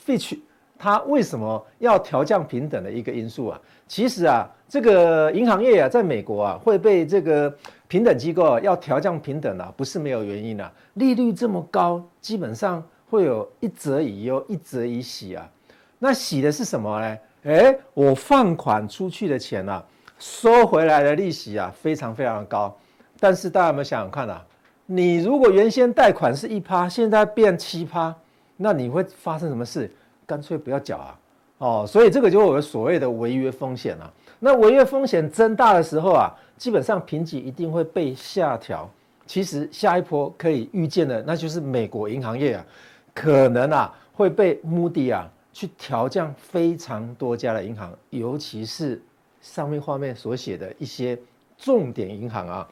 [0.05, 0.37] Fitch
[0.77, 3.59] 它为什么要调降平等的一个因素啊？
[3.87, 7.51] 其实啊，这个银行业啊，在美国啊，会被这个。
[7.89, 10.71] 平等机构要调降平等啊，不是没有原因啊。
[10.93, 15.49] 利率这么高，基本上会有一则以忧，一则以喜啊。
[15.97, 17.17] 那喜的是什么呢？
[17.45, 19.83] 诶，我放款出去的钱啊，
[20.19, 22.77] 收回来的利息啊，非常非常的高。
[23.19, 24.45] 但是大家有没有想想看啊？
[24.85, 28.15] 你如果原先贷款是一趴，现在变七趴，
[28.55, 29.91] 那你会发生什么事？
[30.27, 31.19] 干脆不要缴啊。
[31.57, 34.13] 哦，所以这个就有所谓的违约风险了。
[34.39, 38.89] 那违约风险增大的时候啊，基本上评级一定会被下调。
[39.25, 42.65] 其实下一波可以预见的，那就是美国银行业啊，
[43.13, 48.99] 可能啊会被 Moody 啊去调降非常多家的银行，尤其是
[49.41, 51.19] 上面画面所写的一些
[51.57, 52.67] 重点银行啊。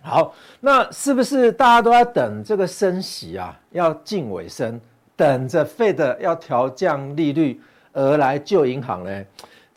[0.00, 4.80] 好，那是不是大家都要等这个升息啊要近尾声，
[5.16, 7.60] 等着 Fed 要调降利率
[7.92, 9.24] 而来救银行呢？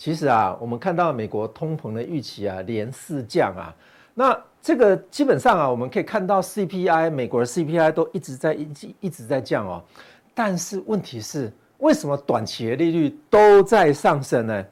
[0.02, 3.72] 其实啊，我们看到美国通膨的预期啊连四降啊，
[4.16, 8.68] 那这个基本上啊，我们可以看到 CPI 美国的 CPI 都一直在一
[9.02, 9.80] 一直在降哦，
[10.34, 14.66] 但是问题是为什么短期的利率都在上升呢？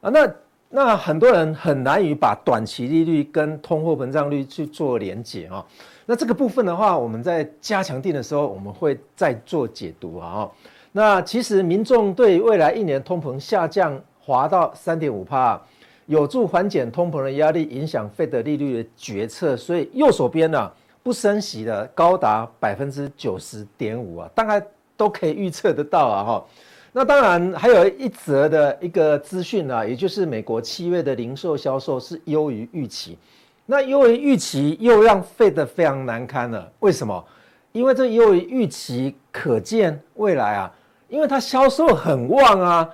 [0.00, 0.34] 啊，那
[0.70, 5.62] 那很多人很难以把短期利率跟通货膨胀率去做连结啊。
[6.06, 10.50] 那这个部分的话，我们在加强定的时候，我们会再做解读啊。
[10.90, 14.00] 那其实民众对未来一年通膨下降。
[14.30, 15.60] 滑到三点五帕，
[16.06, 19.56] 有助缓解通膨的压力，影响 Fed 利率的决策。
[19.56, 20.70] 所以右手边呢，
[21.02, 24.64] 不升息的高达百分之九十点五啊，大概
[24.96, 26.44] 都可以预测得到啊哈。
[26.92, 33.18] 那当然还有一则的一个资讯啊，也就是美国七月的零售销售是优于预期。
[33.66, 36.70] 那优于预期又让 Fed 非常难堪了。
[36.78, 37.24] 为什么？
[37.72, 40.72] 因为这优于预期，可见未来啊，
[41.08, 42.88] 因为它销售很旺啊。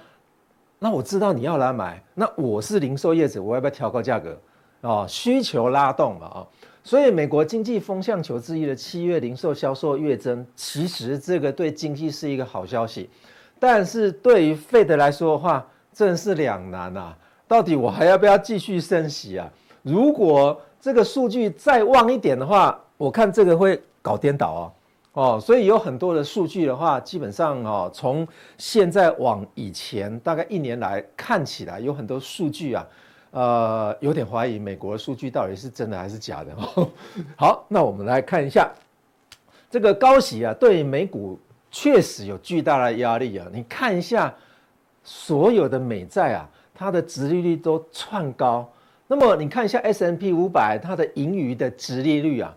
[0.78, 4.38] 那我知道你要来买，那我是零售业者，我要不要调高价格？
[4.82, 6.46] 哦，需求拉动嘛，啊，
[6.84, 13.08] 所以美国经济风向球之一的七月零售销售月增，其实这个对经济是一个好消息，
[13.58, 17.16] 但是对于 Fed 来说的话，真是两难啊。
[17.48, 19.50] 到底我还要不要继续升息啊？
[19.82, 24.60] 如果这个数据再旺一点的话，我看这个会搞颠倒啊。
[24.60, 24.72] 哦，
[25.16, 32.86] 哦所以有很多的数据的话，基本上哦，从现在往以前大概一年来看起来，有很多数据啊，
[33.30, 36.52] 呃，有点怀疑美国的数据到底是真的还是假的。
[36.74, 36.90] 哦
[37.34, 38.70] 好，那我们来看一下
[39.70, 43.46] 这个高息啊，对美股确实有巨大的压力啊。
[43.50, 44.34] 你看一下
[45.02, 48.70] 所有的美债啊，它的殖利率都窜高。
[49.06, 52.54] 那么你看一下 S&P 五百，它的盈余的殖利率啊。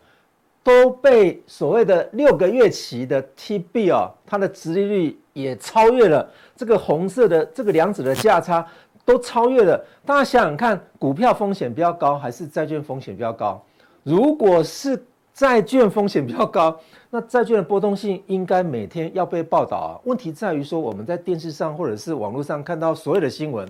[0.63, 8.65] 都被所谓的六个月期的 T B 哦，它的殖利率也超越了这个红色的这个两者的价差，
[9.05, 9.83] 都超越了。
[10.05, 13.63] 大家想想看，股票风险比较高还是债券风险比较高？
[14.03, 15.01] 如果是
[15.33, 16.77] 债券风险比较高，
[17.09, 19.89] 那债券的波动性应该每天要被报道啊。
[20.03, 23.67] 问题在于说，我们在电视上或者是网络上看到所有的新闻，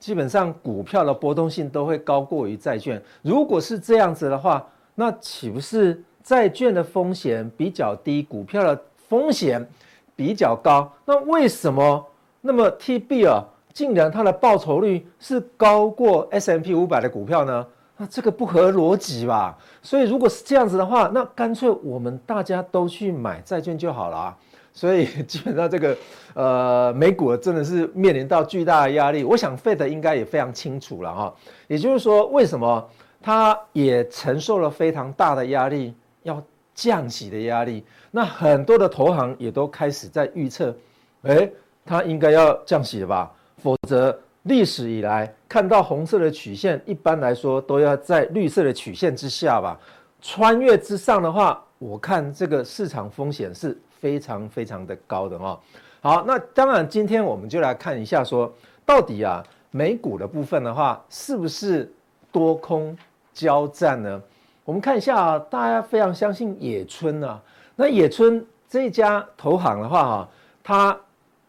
[0.00, 3.00] 基本上股票的波动性都会高过于债券。
[3.22, 9.66] 如果是这样子的话，那岂不是债券的风险比较低，股票的风险
[10.14, 10.90] 比较高？
[11.04, 12.06] 那为什么
[12.40, 17.66] 那么 T-bill 竟然它的报酬率是高过 S&P 500的股票呢？
[17.96, 19.56] 那这个不合逻辑吧？
[19.82, 24.38] 所以如果是这样子的话，那干脆我们大家都去买债券就好了啊。
[24.72, 25.96] 所以基本上这个
[26.32, 29.22] 呃美股真的是面临到巨大的压力。
[29.22, 31.34] 我想 Fed 应该也非常清楚了哈。
[31.68, 32.88] 也就是说，为什么
[33.20, 36.42] 它也承受了非常大的压力，要
[36.74, 37.84] 降息的压力？
[38.10, 40.74] 那很多的投行也都开始在预测，
[41.22, 41.52] 诶，
[41.84, 43.32] 它应该要降息了吧？
[43.58, 44.18] 否则。
[44.46, 49.78] 历史以来看到红色的曲线，一般来说都要在绿色的曲线之下吧。
[50.20, 55.60] 穿越之上的话，我看这个市场风险是非常非常的高的哦。
[56.00, 58.52] 好，那当然今天我们就来看一下，说
[58.84, 61.88] 到底啊，美股的部分的话，是不是
[62.32, 62.98] 多空
[63.32, 64.20] 交战呢？
[64.64, 67.40] 我们看一下啊，大家非常相信野村啊。
[67.76, 70.28] 那野村这家投行的话啊，
[70.62, 70.98] 他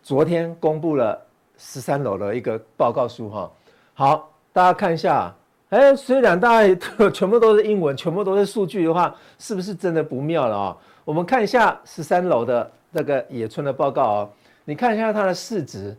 [0.01, 1.19] 昨天公布了。
[1.55, 3.49] 十三楼的一个报告书哈，
[3.93, 5.33] 好，大家看一下，
[5.69, 10.77] 哎，虽然大家全部都是英文，全部都是数据的话，是不是真的不妙了啊？
[11.05, 14.29] 我们看一下十三楼的那个野村的报告哦，
[14.65, 15.95] 你看一下它的市值，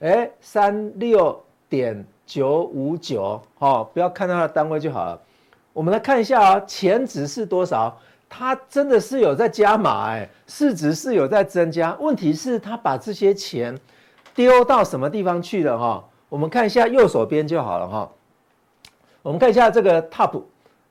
[0.00, 5.20] 哎，三六点九五九，哦，不要看它的单位就好了。
[5.74, 7.94] 我们来看一下啊，前值是多少？
[8.30, 11.94] 它真的是有在加码，哎，市值是有在增加。
[12.00, 13.78] 问题是它把这些钱。
[14.36, 16.04] 丢到什么地方去了哈？
[16.28, 18.10] 我们看一下右手边就好了哈。
[19.22, 20.42] 我们看一下这个 top，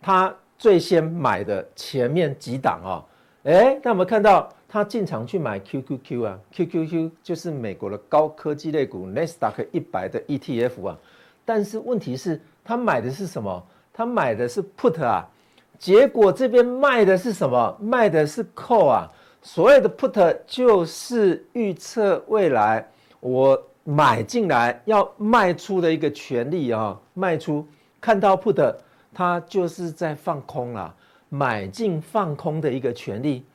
[0.01, 3.03] 他最先买的前面几档啊。
[3.43, 10.97] 哎，那我们看到他进场去买 QQQ 啊，QQQ 就是美国的高科技类股 Nasdaq 一百的 ETF 啊。
[11.43, 13.61] 但是问题是，他买的是什么？
[13.93, 15.29] 他买的是 put 啊。
[15.77, 17.77] 结果这边卖的是什么？
[17.79, 19.11] 卖的是 call 啊。
[19.41, 22.87] 所谓的 put 就是预测未来。
[23.19, 27.67] 我买进来要卖出的一个权利啊，卖出
[27.99, 28.75] 看到 put，
[29.13, 30.93] 它就是在放空了，
[31.27, 33.45] 买进放空的一个权利。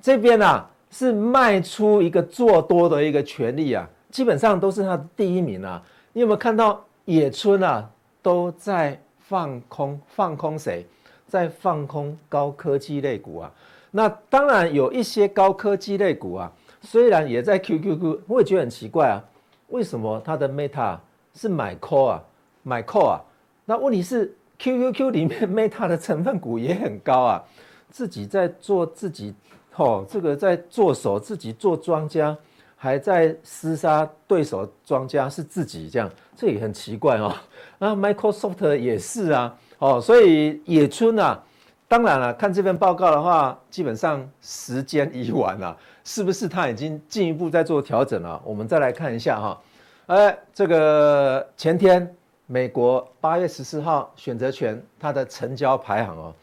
[0.00, 5.82] 这边啊是卖出一个做多的一个权利啊，基本上都是它的第一名啊。
[6.12, 9.00] 你有没有看到野村啊都在
[9.32, 9.98] 放空？
[10.08, 10.86] 放空谁？
[11.26, 13.50] 在放空高科技类股啊。
[13.90, 16.52] 那当然有一些高科技类股啊。
[16.82, 19.24] 虽然也在 QQQ，我也觉得很奇怪啊，
[19.68, 20.98] 为什么它的 Meta
[21.32, 22.22] 是买 call 啊，
[22.62, 23.20] 买 call 啊？
[23.64, 27.44] 那问题是 QQQ 里面 Meta 的成分股也很高啊，
[27.88, 29.32] 自己在做自己，
[29.76, 32.36] 哦，这个在做手，自己做庄家，
[32.82, 37.32] 还在厮杀对手庄家是自己这样，这也很奇怪哦。
[37.78, 41.40] 那 Microsoft 也是啊，哦，所以野村啊。
[41.86, 48.42] 当然了，看这份报告的话，基本上时间已晚了，是不是他已经进一步在做调整了？
[48.44, 49.60] 我们再来看一下哈，
[50.06, 52.12] 哎，这个前天
[52.46, 56.34] 美国八月十四号选择权它的成交排行哦，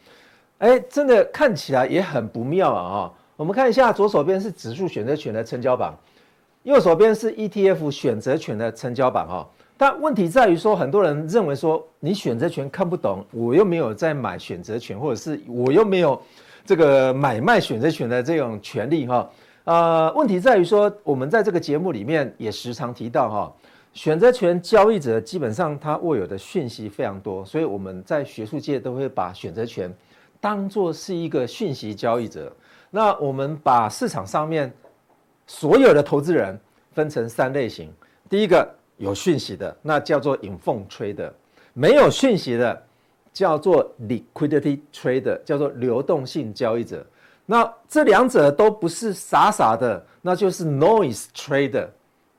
[0.60, 3.12] 哎，真的看起来也很不妙啊！
[3.36, 5.94] 我们看一下左手边是指数选择权的成交榜，
[6.62, 9.48] 右手边是 ETF 选择权的成交榜哈。
[9.78, 16.20] 但问题在于说，很多人认为说，你选择权看不懂，我又没有在买选择权，或者是我又没有
[16.66, 19.30] 这个买卖选择权的这种权利哈。
[19.64, 23.52] 呃，问题在于说，我们在这个节目里面也时常提到哈，
[23.94, 29.90] 选择权交易者基本上他握有的讯息非常多，所以我们在学术界都会把选择权
[30.40, 32.52] 当作是一个讯息交易者。
[32.90, 34.70] 那我们把市场上面
[35.50, 36.56] 所有的投资人
[36.92, 37.92] 分成三类型，
[38.28, 38.76] 第一个。
[39.00, 41.32] 有讯息的那叫做 informed trader，
[41.72, 42.82] 没有讯息的
[43.32, 47.02] 叫做 liquidity trader，叫做流动性交易者。
[47.46, 51.88] 那这两者都不是傻傻的，那就是 noise trader，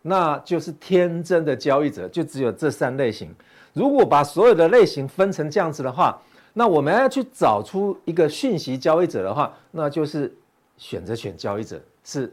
[0.04, 2.08] 那就是天真的交易者。
[2.10, 3.34] 就只有这三类型。
[3.74, 6.22] 如果把所有的类型分成这样子的话，
[6.54, 10.32] 那我们要去找出一个讯息交易者的话，那就是
[10.78, 12.32] 选择权交易者是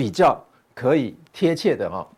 [0.00, 0.42] 比较
[0.74, 2.08] 可以贴切的哈。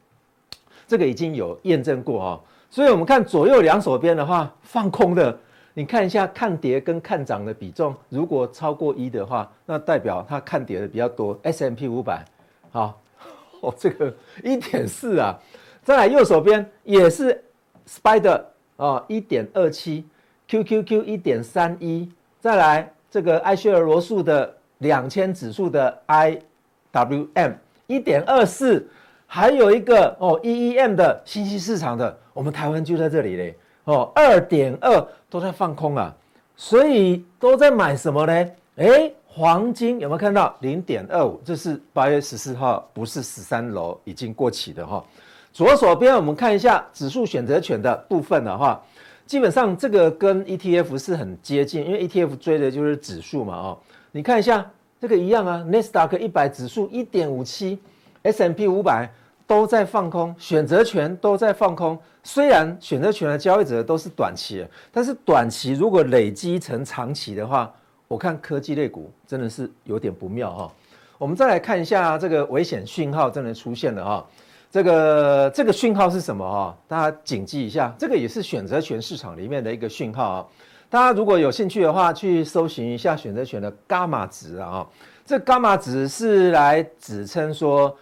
[0.87, 5.37] 这个已经有验证过哈，所以我们看左右两手边的话，放空的，
[5.74, 11.37] 你看一下看跌跟看涨的比重，如果超过一的话，那代表它看跌的比较多。
[11.43, 12.24] S M P 五百，
[12.70, 13.01] 好，
[13.62, 14.14] 哦，这个
[14.45, 15.37] 一点四啊，
[15.83, 17.43] 再来右手边也是
[17.89, 18.41] Spider
[18.76, 20.07] 啊，一点二七
[20.47, 22.09] ，QQQ 一点三一，
[22.39, 27.55] 再来这个艾希尔罗素的两千指数的 IWM
[27.87, 28.89] 一点二四，
[29.26, 36.14] 还有一个哦 EEM 的新兴市场的，我们台湾就在这里嘞哦，二点二都在放空啊，
[36.57, 38.51] 所以都在买什么呢？
[38.76, 41.41] 诶，黄金有没有看到零点二五？
[41.45, 45.05] 这是八月十四号，不是十三楼已经过期的哈、
[45.53, 48.83] 左手边我们看一下指数选择权的部分的话。
[49.24, 53.78] 基本上这个跟 ETF 是很接近，因为 ETF 追的就是指数嘛，哦，
[54.11, 54.68] 你看一下
[55.03, 57.76] 这个一样啊，Nasdaq 一百指数一点五七
[58.22, 59.11] ，S M P 五百
[59.48, 61.98] 都在放空，选择权都在放空。
[62.22, 67.68] 虽然选择权的交易者都是短期，但是短期如果累积成长期的话，
[68.07, 70.72] 我看科技类股真的是有点不妙哈。
[71.18, 74.24] 我们再来看一下这个危险讯号真的出现了哈。
[74.70, 76.78] 这个这个讯号是什么哈？
[76.86, 80.46] 大家谨记一下，这个也是选择权市场里面的一个讯号啊。
[80.93, 84.86] 大家如果有兴趣的话，去搜寻一下选择权的伽马值啊。
[85.24, 87.97] 这伽马值是来指称说，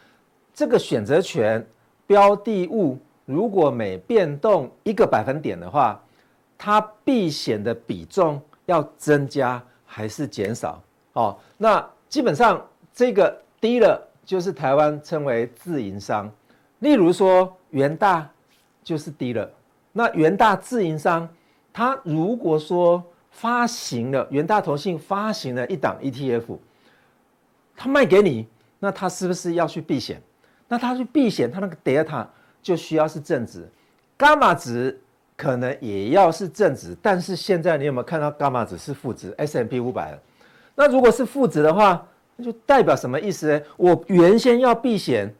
[0.52, 1.64] 这个选择权
[2.04, 6.02] 标的物如果每变动一个百分点的话，
[6.58, 10.82] 它避险的比重要增加还是减少？
[11.12, 12.60] 哦，那基本上
[12.92, 16.28] 这个低了，就是台湾称为自营商。
[16.80, 18.28] 例如说，元大
[18.82, 19.48] 就是低了。
[19.92, 21.28] 那元大自营商，
[21.72, 26.58] 他如果说发行了元大投信发行了一档 ETF，
[27.76, 28.46] 他卖给你，
[28.78, 30.20] 那他是不是要去避险？
[30.68, 32.26] 那他去避险，他那个 delta
[32.62, 33.68] 就需要是正值，
[34.18, 35.00] 伽马值
[35.36, 36.96] 可能也要是正值。
[37.00, 40.18] 但是现在你有没有看到伽马值是负值？S&P 五百了。
[40.74, 42.06] 那如果是负值的话，
[42.36, 43.60] 那就代表什么意思呢？
[43.76, 45.34] 我原先要避险。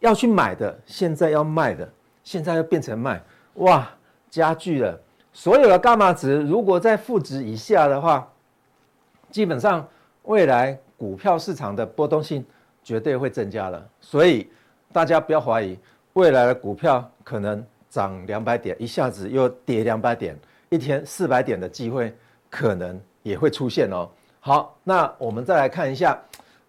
[0.00, 1.90] 要去买的，现在要卖的，
[2.22, 3.20] 现在又变成卖，
[3.54, 3.88] 哇，
[4.28, 5.00] 加剧了。
[5.36, 8.26] 所有的伽马值如果在负值以下的话，
[9.30, 9.86] 基本上
[10.22, 12.42] 未来股票市场的波动性
[12.82, 13.86] 绝对会增加了。
[14.00, 14.50] 所以
[14.94, 15.78] 大家不要怀疑，
[16.14, 20.34] 未来的股票可能涨两百点，一下子又跌两百点，
[20.70, 22.16] 一天四百点的机会
[22.48, 24.08] 可能也会出现哦。
[24.40, 26.18] 好，那我们再来看一下。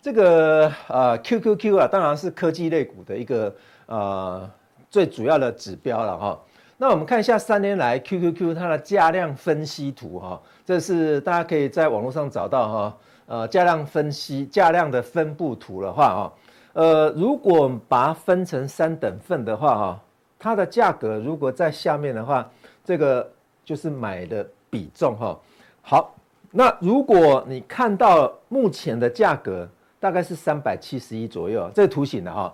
[0.02, 3.56] 这个呃 QQQ 啊，当然是科技类股的一个
[3.86, 4.50] 呃
[4.90, 6.40] 最主要的指标了哈。
[6.78, 12.98] 那我们看一下三年来 QQQ 它的价量分析图哈，这是大家可以在网络上找到哈。
[13.26, 16.34] 呃，价量分析价量的分布图的话哈，
[16.74, 20.00] 呃，如果把它分成三等份的话哈，
[20.40, 22.50] 它的价格如果在下面的话，
[22.86, 23.30] 这个
[23.66, 25.38] 就是买的比重哈。
[25.82, 26.16] 好，
[26.52, 29.68] 那如果你看到目前的价格。
[30.00, 32.54] 大概是三百七十一左右，这个图形的哈。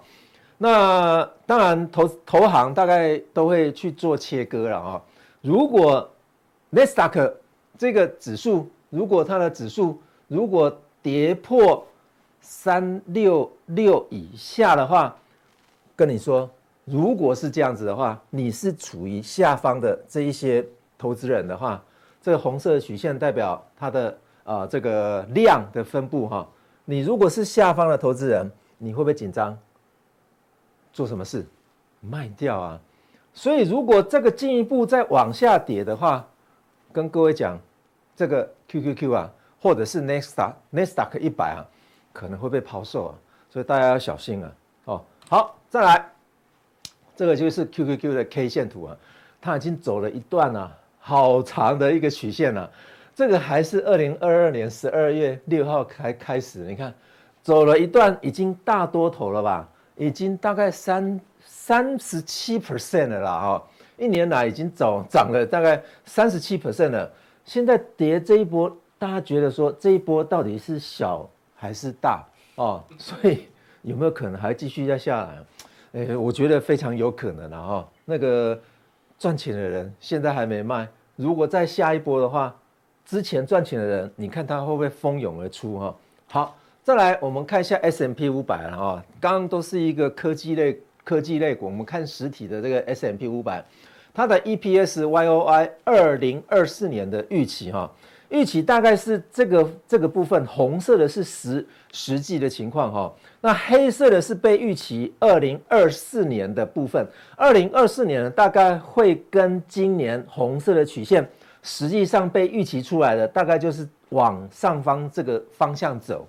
[0.63, 5.01] 那当然投投行大概都会去做切割了啊。
[5.41, 6.09] 如果
[6.71, 7.33] Nasdaq
[7.77, 11.85] 这个指数，如果它的指数如果跌破
[12.39, 15.13] 三六六以下的话，
[15.97, 16.49] 跟你说，
[16.85, 20.65] 如果是这样子的话，你是处于下方的这一些
[20.97, 21.83] 投资人的话，
[22.21, 26.47] 这个红色曲线代表它的啊、这个量的分布哈。
[26.85, 29.57] 你如果是下方的投资人，你会不会紧张？
[30.93, 31.45] 做什么事？
[31.99, 32.79] 卖掉啊！
[33.33, 36.27] 所以如果这个进一步再往下跌的话，
[36.91, 37.57] 跟各位讲，
[38.15, 41.65] 这个 QQQ 啊，或者是 Nasdaq Nasdaq 一百啊，
[42.11, 43.15] 可能会被抛售啊，
[43.49, 44.51] 所以大家要小心啊！
[44.85, 46.11] 哦，好，再来，
[47.15, 48.97] 这个就是 QQQ 的 K 线图啊，
[49.41, 52.69] 它已经走了一段了啊，好长的一个曲线了啊。
[53.15, 56.93] 这个还是二零二二年十二月六号开开始，你看，
[57.41, 59.69] 走了一段已经大多头了吧？
[59.95, 63.63] 已经大概三三十七 percent 了啦，哈，
[63.97, 67.11] 一年来已经涨涨了大概三十七 percent 了。
[67.45, 72.25] 现在跌这一波，大家觉得说这一波到底是小还是大
[72.55, 72.83] 哦？
[72.97, 73.47] 所以
[73.81, 76.01] 有没有可能还继续再下来？
[76.01, 77.89] 诶，我觉得非常有可能了哈。
[78.05, 78.59] 那个
[79.19, 82.55] 赚钱的人现在还没卖，如果再下一波的话。
[83.05, 85.95] 之前赚钱的人，你看他会不会蜂拥而出哈？
[86.29, 89.05] 好，再来我们看一下 S M P 五百了哈。
[89.21, 93.63] 刚刚都是一个科技类科技类股，我们看实体的这个 S M P 五百，
[94.13, 97.89] 它的 EPS YOY 二零二四年的预期哈，
[98.27, 107.07] 预期大概是这个这个部分，红色的是实实际的情况哈，那黑色的是被预期二零二四年的部分，
[107.37, 111.25] 二零二四年大概会跟今年红色的曲线。
[111.65, 116.27] 实际上被预期出来的大概就是往上方这个方向走，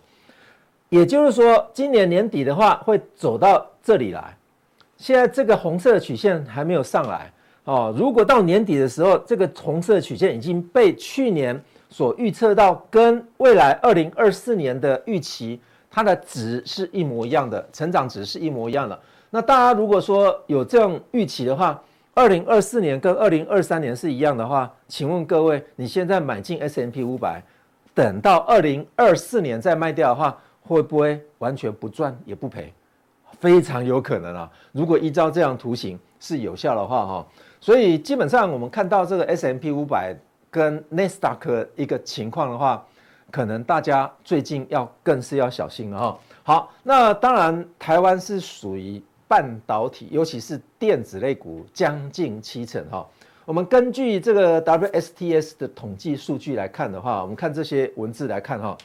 [0.94, 4.36] 也就是说，今年年底的话会走到这里来。
[4.96, 7.32] 现在这个红色的曲线还没有上来
[7.64, 7.92] 哦。
[7.98, 18.96] 如果到年底的时候，这个红色曲线已经被去年所预测到跟未来二零二四年的预期，它的值是一模一样的，成长值是一模一样的。
[19.30, 21.82] 那大家如果说有这样预期的话，
[22.14, 27.42] 二零二四年跟二零二三年是一样的话，请问各位，你现在买进 S&P 五百，
[27.92, 32.72] 等到二零二四年再卖掉的话，会不会完全不赚也不赔？
[33.40, 34.50] 非常有可能啊！
[34.72, 37.26] 如果依照这样图形是有效的话，哈，
[37.60, 40.16] 所以基本上我们看到这个 S M P 五百
[40.50, 42.86] 跟纳斯达克一个情况的话，
[43.30, 46.18] 可能大家最近要更是要小心了哈。
[46.44, 53.06] 好，那当然台湾是属于半导体，尤其是电子类股将近七成哈。
[53.44, 58.78] 我们根据这个 WSTS 的统计数据来看的话，我们看这些文字来看哈，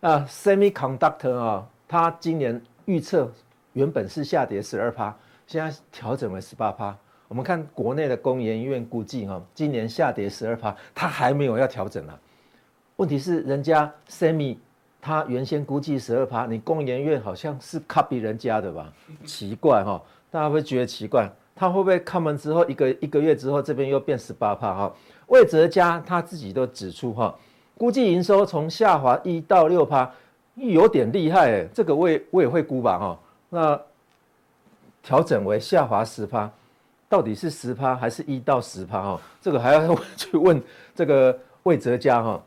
[0.00, 3.30] 啊，Semiconductor 啊，它今年预测。
[3.72, 5.14] 原本是下跌十二趴，
[5.46, 6.96] 现在调整为十八趴。
[7.28, 12.18] 我们看国内的工研院估计，哈，今年下跌十二趴，它还没有要调整呢。
[12.96, 14.56] 问题是人家 Semi，
[14.98, 18.90] 它原先估计十二趴，你工研院好像是 copy 人家的吧？
[19.26, 24.74] 奇怪哈，大家会觉得奇怪，它会不会开门之后一个一个月之后，这边又变十八趴？
[24.74, 24.94] 哈，
[25.26, 27.38] 魏哲家他自己都指出，哈，
[27.78, 30.10] 估计营收从下滑一到六趴，
[30.54, 32.98] 有点厉害哎，这个我也我也会估吧？
[32.98, 33.18] 哈。
[33.48, 33.80] 那
[35.02, 36.50] 调整为下滑十趴，
[37.08, 39.02] 到底是十趴还是一到十趴？
[39.02, 40.60] 哈，这个还要去问
[40.94, 42.42] 这个魏哲家哈。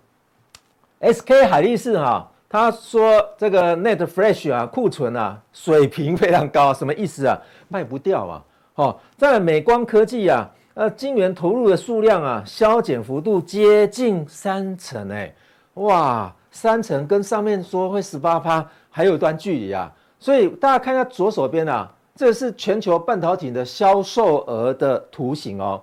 [0.99, 7.39] SK 海力士哈，他说这个 Net Flash 啊，库存啊水平非常高，什么意思啊？
[7.67, 8.43] 卖不掉啊。
[8.75, 10.49] 哦，在美光科技啊，
[10.79, 15.29] 呃，晶圆投入的数量啊，削减幅度接近三成哎，
[15.73, 19.93] 哇，三成跟上面说会十八趴还有一段距离啊。
[20.19, 25.81] 所以大家看一下左手边啊，这是全球半导体的销售额的图形哦，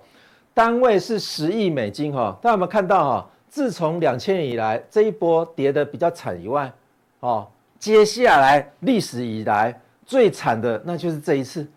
[0.51, 2.35] 单位是十亿美金哈。
[2.41, 3.29] 大家有没有看到哈？
[3.47, 6.73] 自从两千年以来这一波跌得比较惨以外，
[7.19, 11.67] 哦，接下来历史以来最惨的那就是这一次，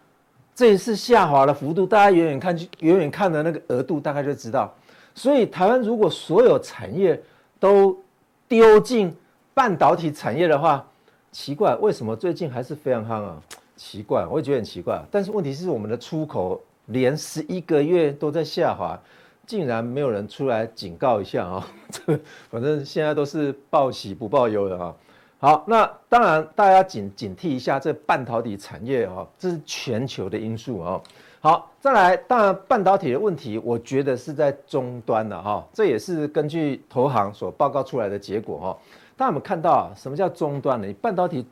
[0.60, 4.70] 这一次下滑的幅度，大家远远看去，远远看的那个额度大概就知道。
[5.14, 7.18] 所以台湾如果所有产业
[7.58, 7.98] 都
[8.46, 9.10] 丢进
[9.54, 10.86] 半导体产业的话，
[11.32, 13.42] 奇怪，为什么最近还是非常夯啊？
[13.74, 15.02] 奇怪，我也觉得很奇怪。
[15.10, 19.00] 但是问题是，我们的出口连十一个月都在下滑，
[19.46, 21.66] 竟然没有人出来警告一下啊！
[21.88, 24.94] 这反正现在都是报喜不报忧的啊。
[25.42, 31.00] 好，那当然大家警警惕一下这半导体产业啊，这是全球的因素啊。
[31.40, 38.78] 好，再来，当然半导体的问题，我觉得是在终端的哈，这也是根据投行所报告出来的结果哈。
[39.16, 39.88] 大家有没有看到啊？
[39.96, 40.92] 什么叫终端呢？
[41.00, 41.46] 半导体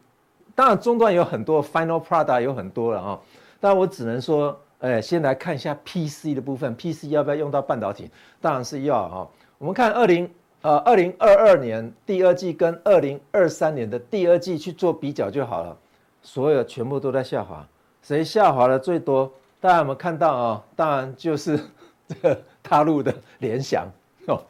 [0.55, 3.19] 当然终端有很多，final product 有很多了啊。
[3.59, 8.11] 但我只能说，哎，先来看一下 PC 的部分，PC 要不要用到半导体？
[8.39, 9.27] 当然是要啊。
[9.57, 10.31] 我们看二零
[10.63, 15.77] 呃二零二二年第二季跟二零二三年的第二季去做比较就好了。
[16.21, 17.67] 所有全部都在下滑，
[18.03, 19.33] 谁下滑的最多？
[19.61, 20.65] 大家有没有看到啊？
[20.77, 21.59] 当然就是
[22.09, 23.91] 这个大陆的联想
[24.27, 24.43] 哦。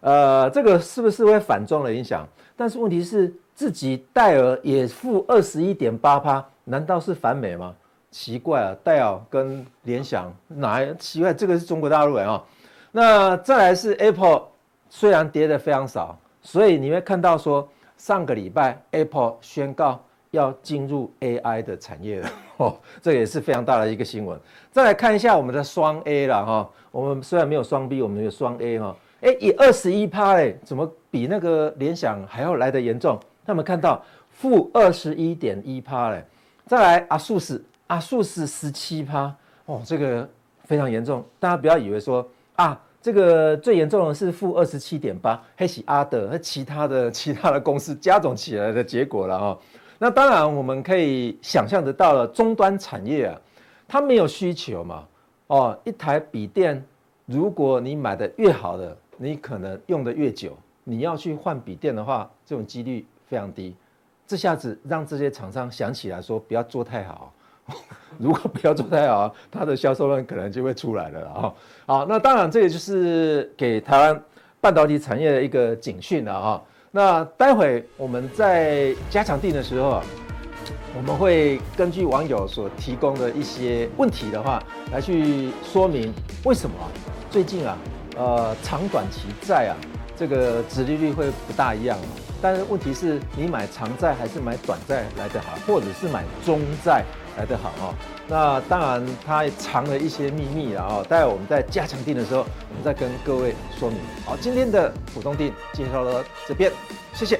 [0.00, 2.28] 呃，这个是不是会反中的影响？
[2.56, 7.74] 但是问题是，自己戴尔也负二十一点八趴，难道是反美吗？
[8.10, 11.34] 奇怪啊，戴尔跟联想哪奇怪？
[11.34, 12.42] 这个是中国大陆人啊。
[12.92, 14.42] 那再来是 Apple，
[14.98, 17.68] 虽然跌得非常少，所以你会看到说，
[17.98, 24.40] 上个礼拜 Apple 宣告要进入 AI 的产业了， 哦，这也是非常大的一个新闻。
[24.72, 28.96] 再来看一下我们的双 A 了哈，我们虽然没有双 B，我们有双 A 哈。
[29.20, 33.20] 哎，以二十一趴嘞，怎么比那个联想还要来得严重？
[33.44, 36.24] 他们看到负二十一点一趴嘞，
[36.64, 39.30] 再来阿速死，阿速死十七趴，
[39.66, 40.26] 哦，这个
[40.64, 41.22] 非常严重。
[41.38, 49.56] 大家不要以为说啊，这个最严重的是负二十七点八，还是阿德和其他的 其他的公司加总起来的结果了哈。
[49.96, 53.40] 那当然我们可以想象得到了，终端产业啊，
[53.86, 55.06] 它没有需求嘛，
[55.46, 56.84] 哦，一台笔电，
[57.26, 58.96] 如果你买的越好的。
[59.18, 63.72] 你可能用的越久，你要去换笔电的话，这种几率非常低。
[64.26, 67.32] 这下子让这些厂商想起来说，不要做太好。
[68.18, 71.52] 如果不要做太好，它的销售量可能就会出来了啊。
[71.86, 74.22] 好，那当然这个就是给台湾
[74.60, 76.62] 半导体产业的一个警讯了啊。
[76.90, 80.00] 那待会我们在加强定的时候，
[80.96, 86.12] 我们会根据网友所提供的一些问题的话，来去说明
[86.44, 86.74] 为什么
[87.30, 87.76] 最近啊。
[88.18, 89.76] 呃，长短期债啊，
[90.16, 91.98] 这个殖利率会不大一样。
[92.40, 97.04] 但是问题是你买长债还是买短债来得好，或者是买中债
[97.36, 97.94] 来得好哦？
[98.28, 101.06] 那当然它藏了一些秘密了哦。
[101.08, 103.98] 待会我们在加强定的时候，我们再跟各位说明。
[104.24, 106.72] 好，今天的普通定介绍到这边，
[107.12, 107.38] 谢谢。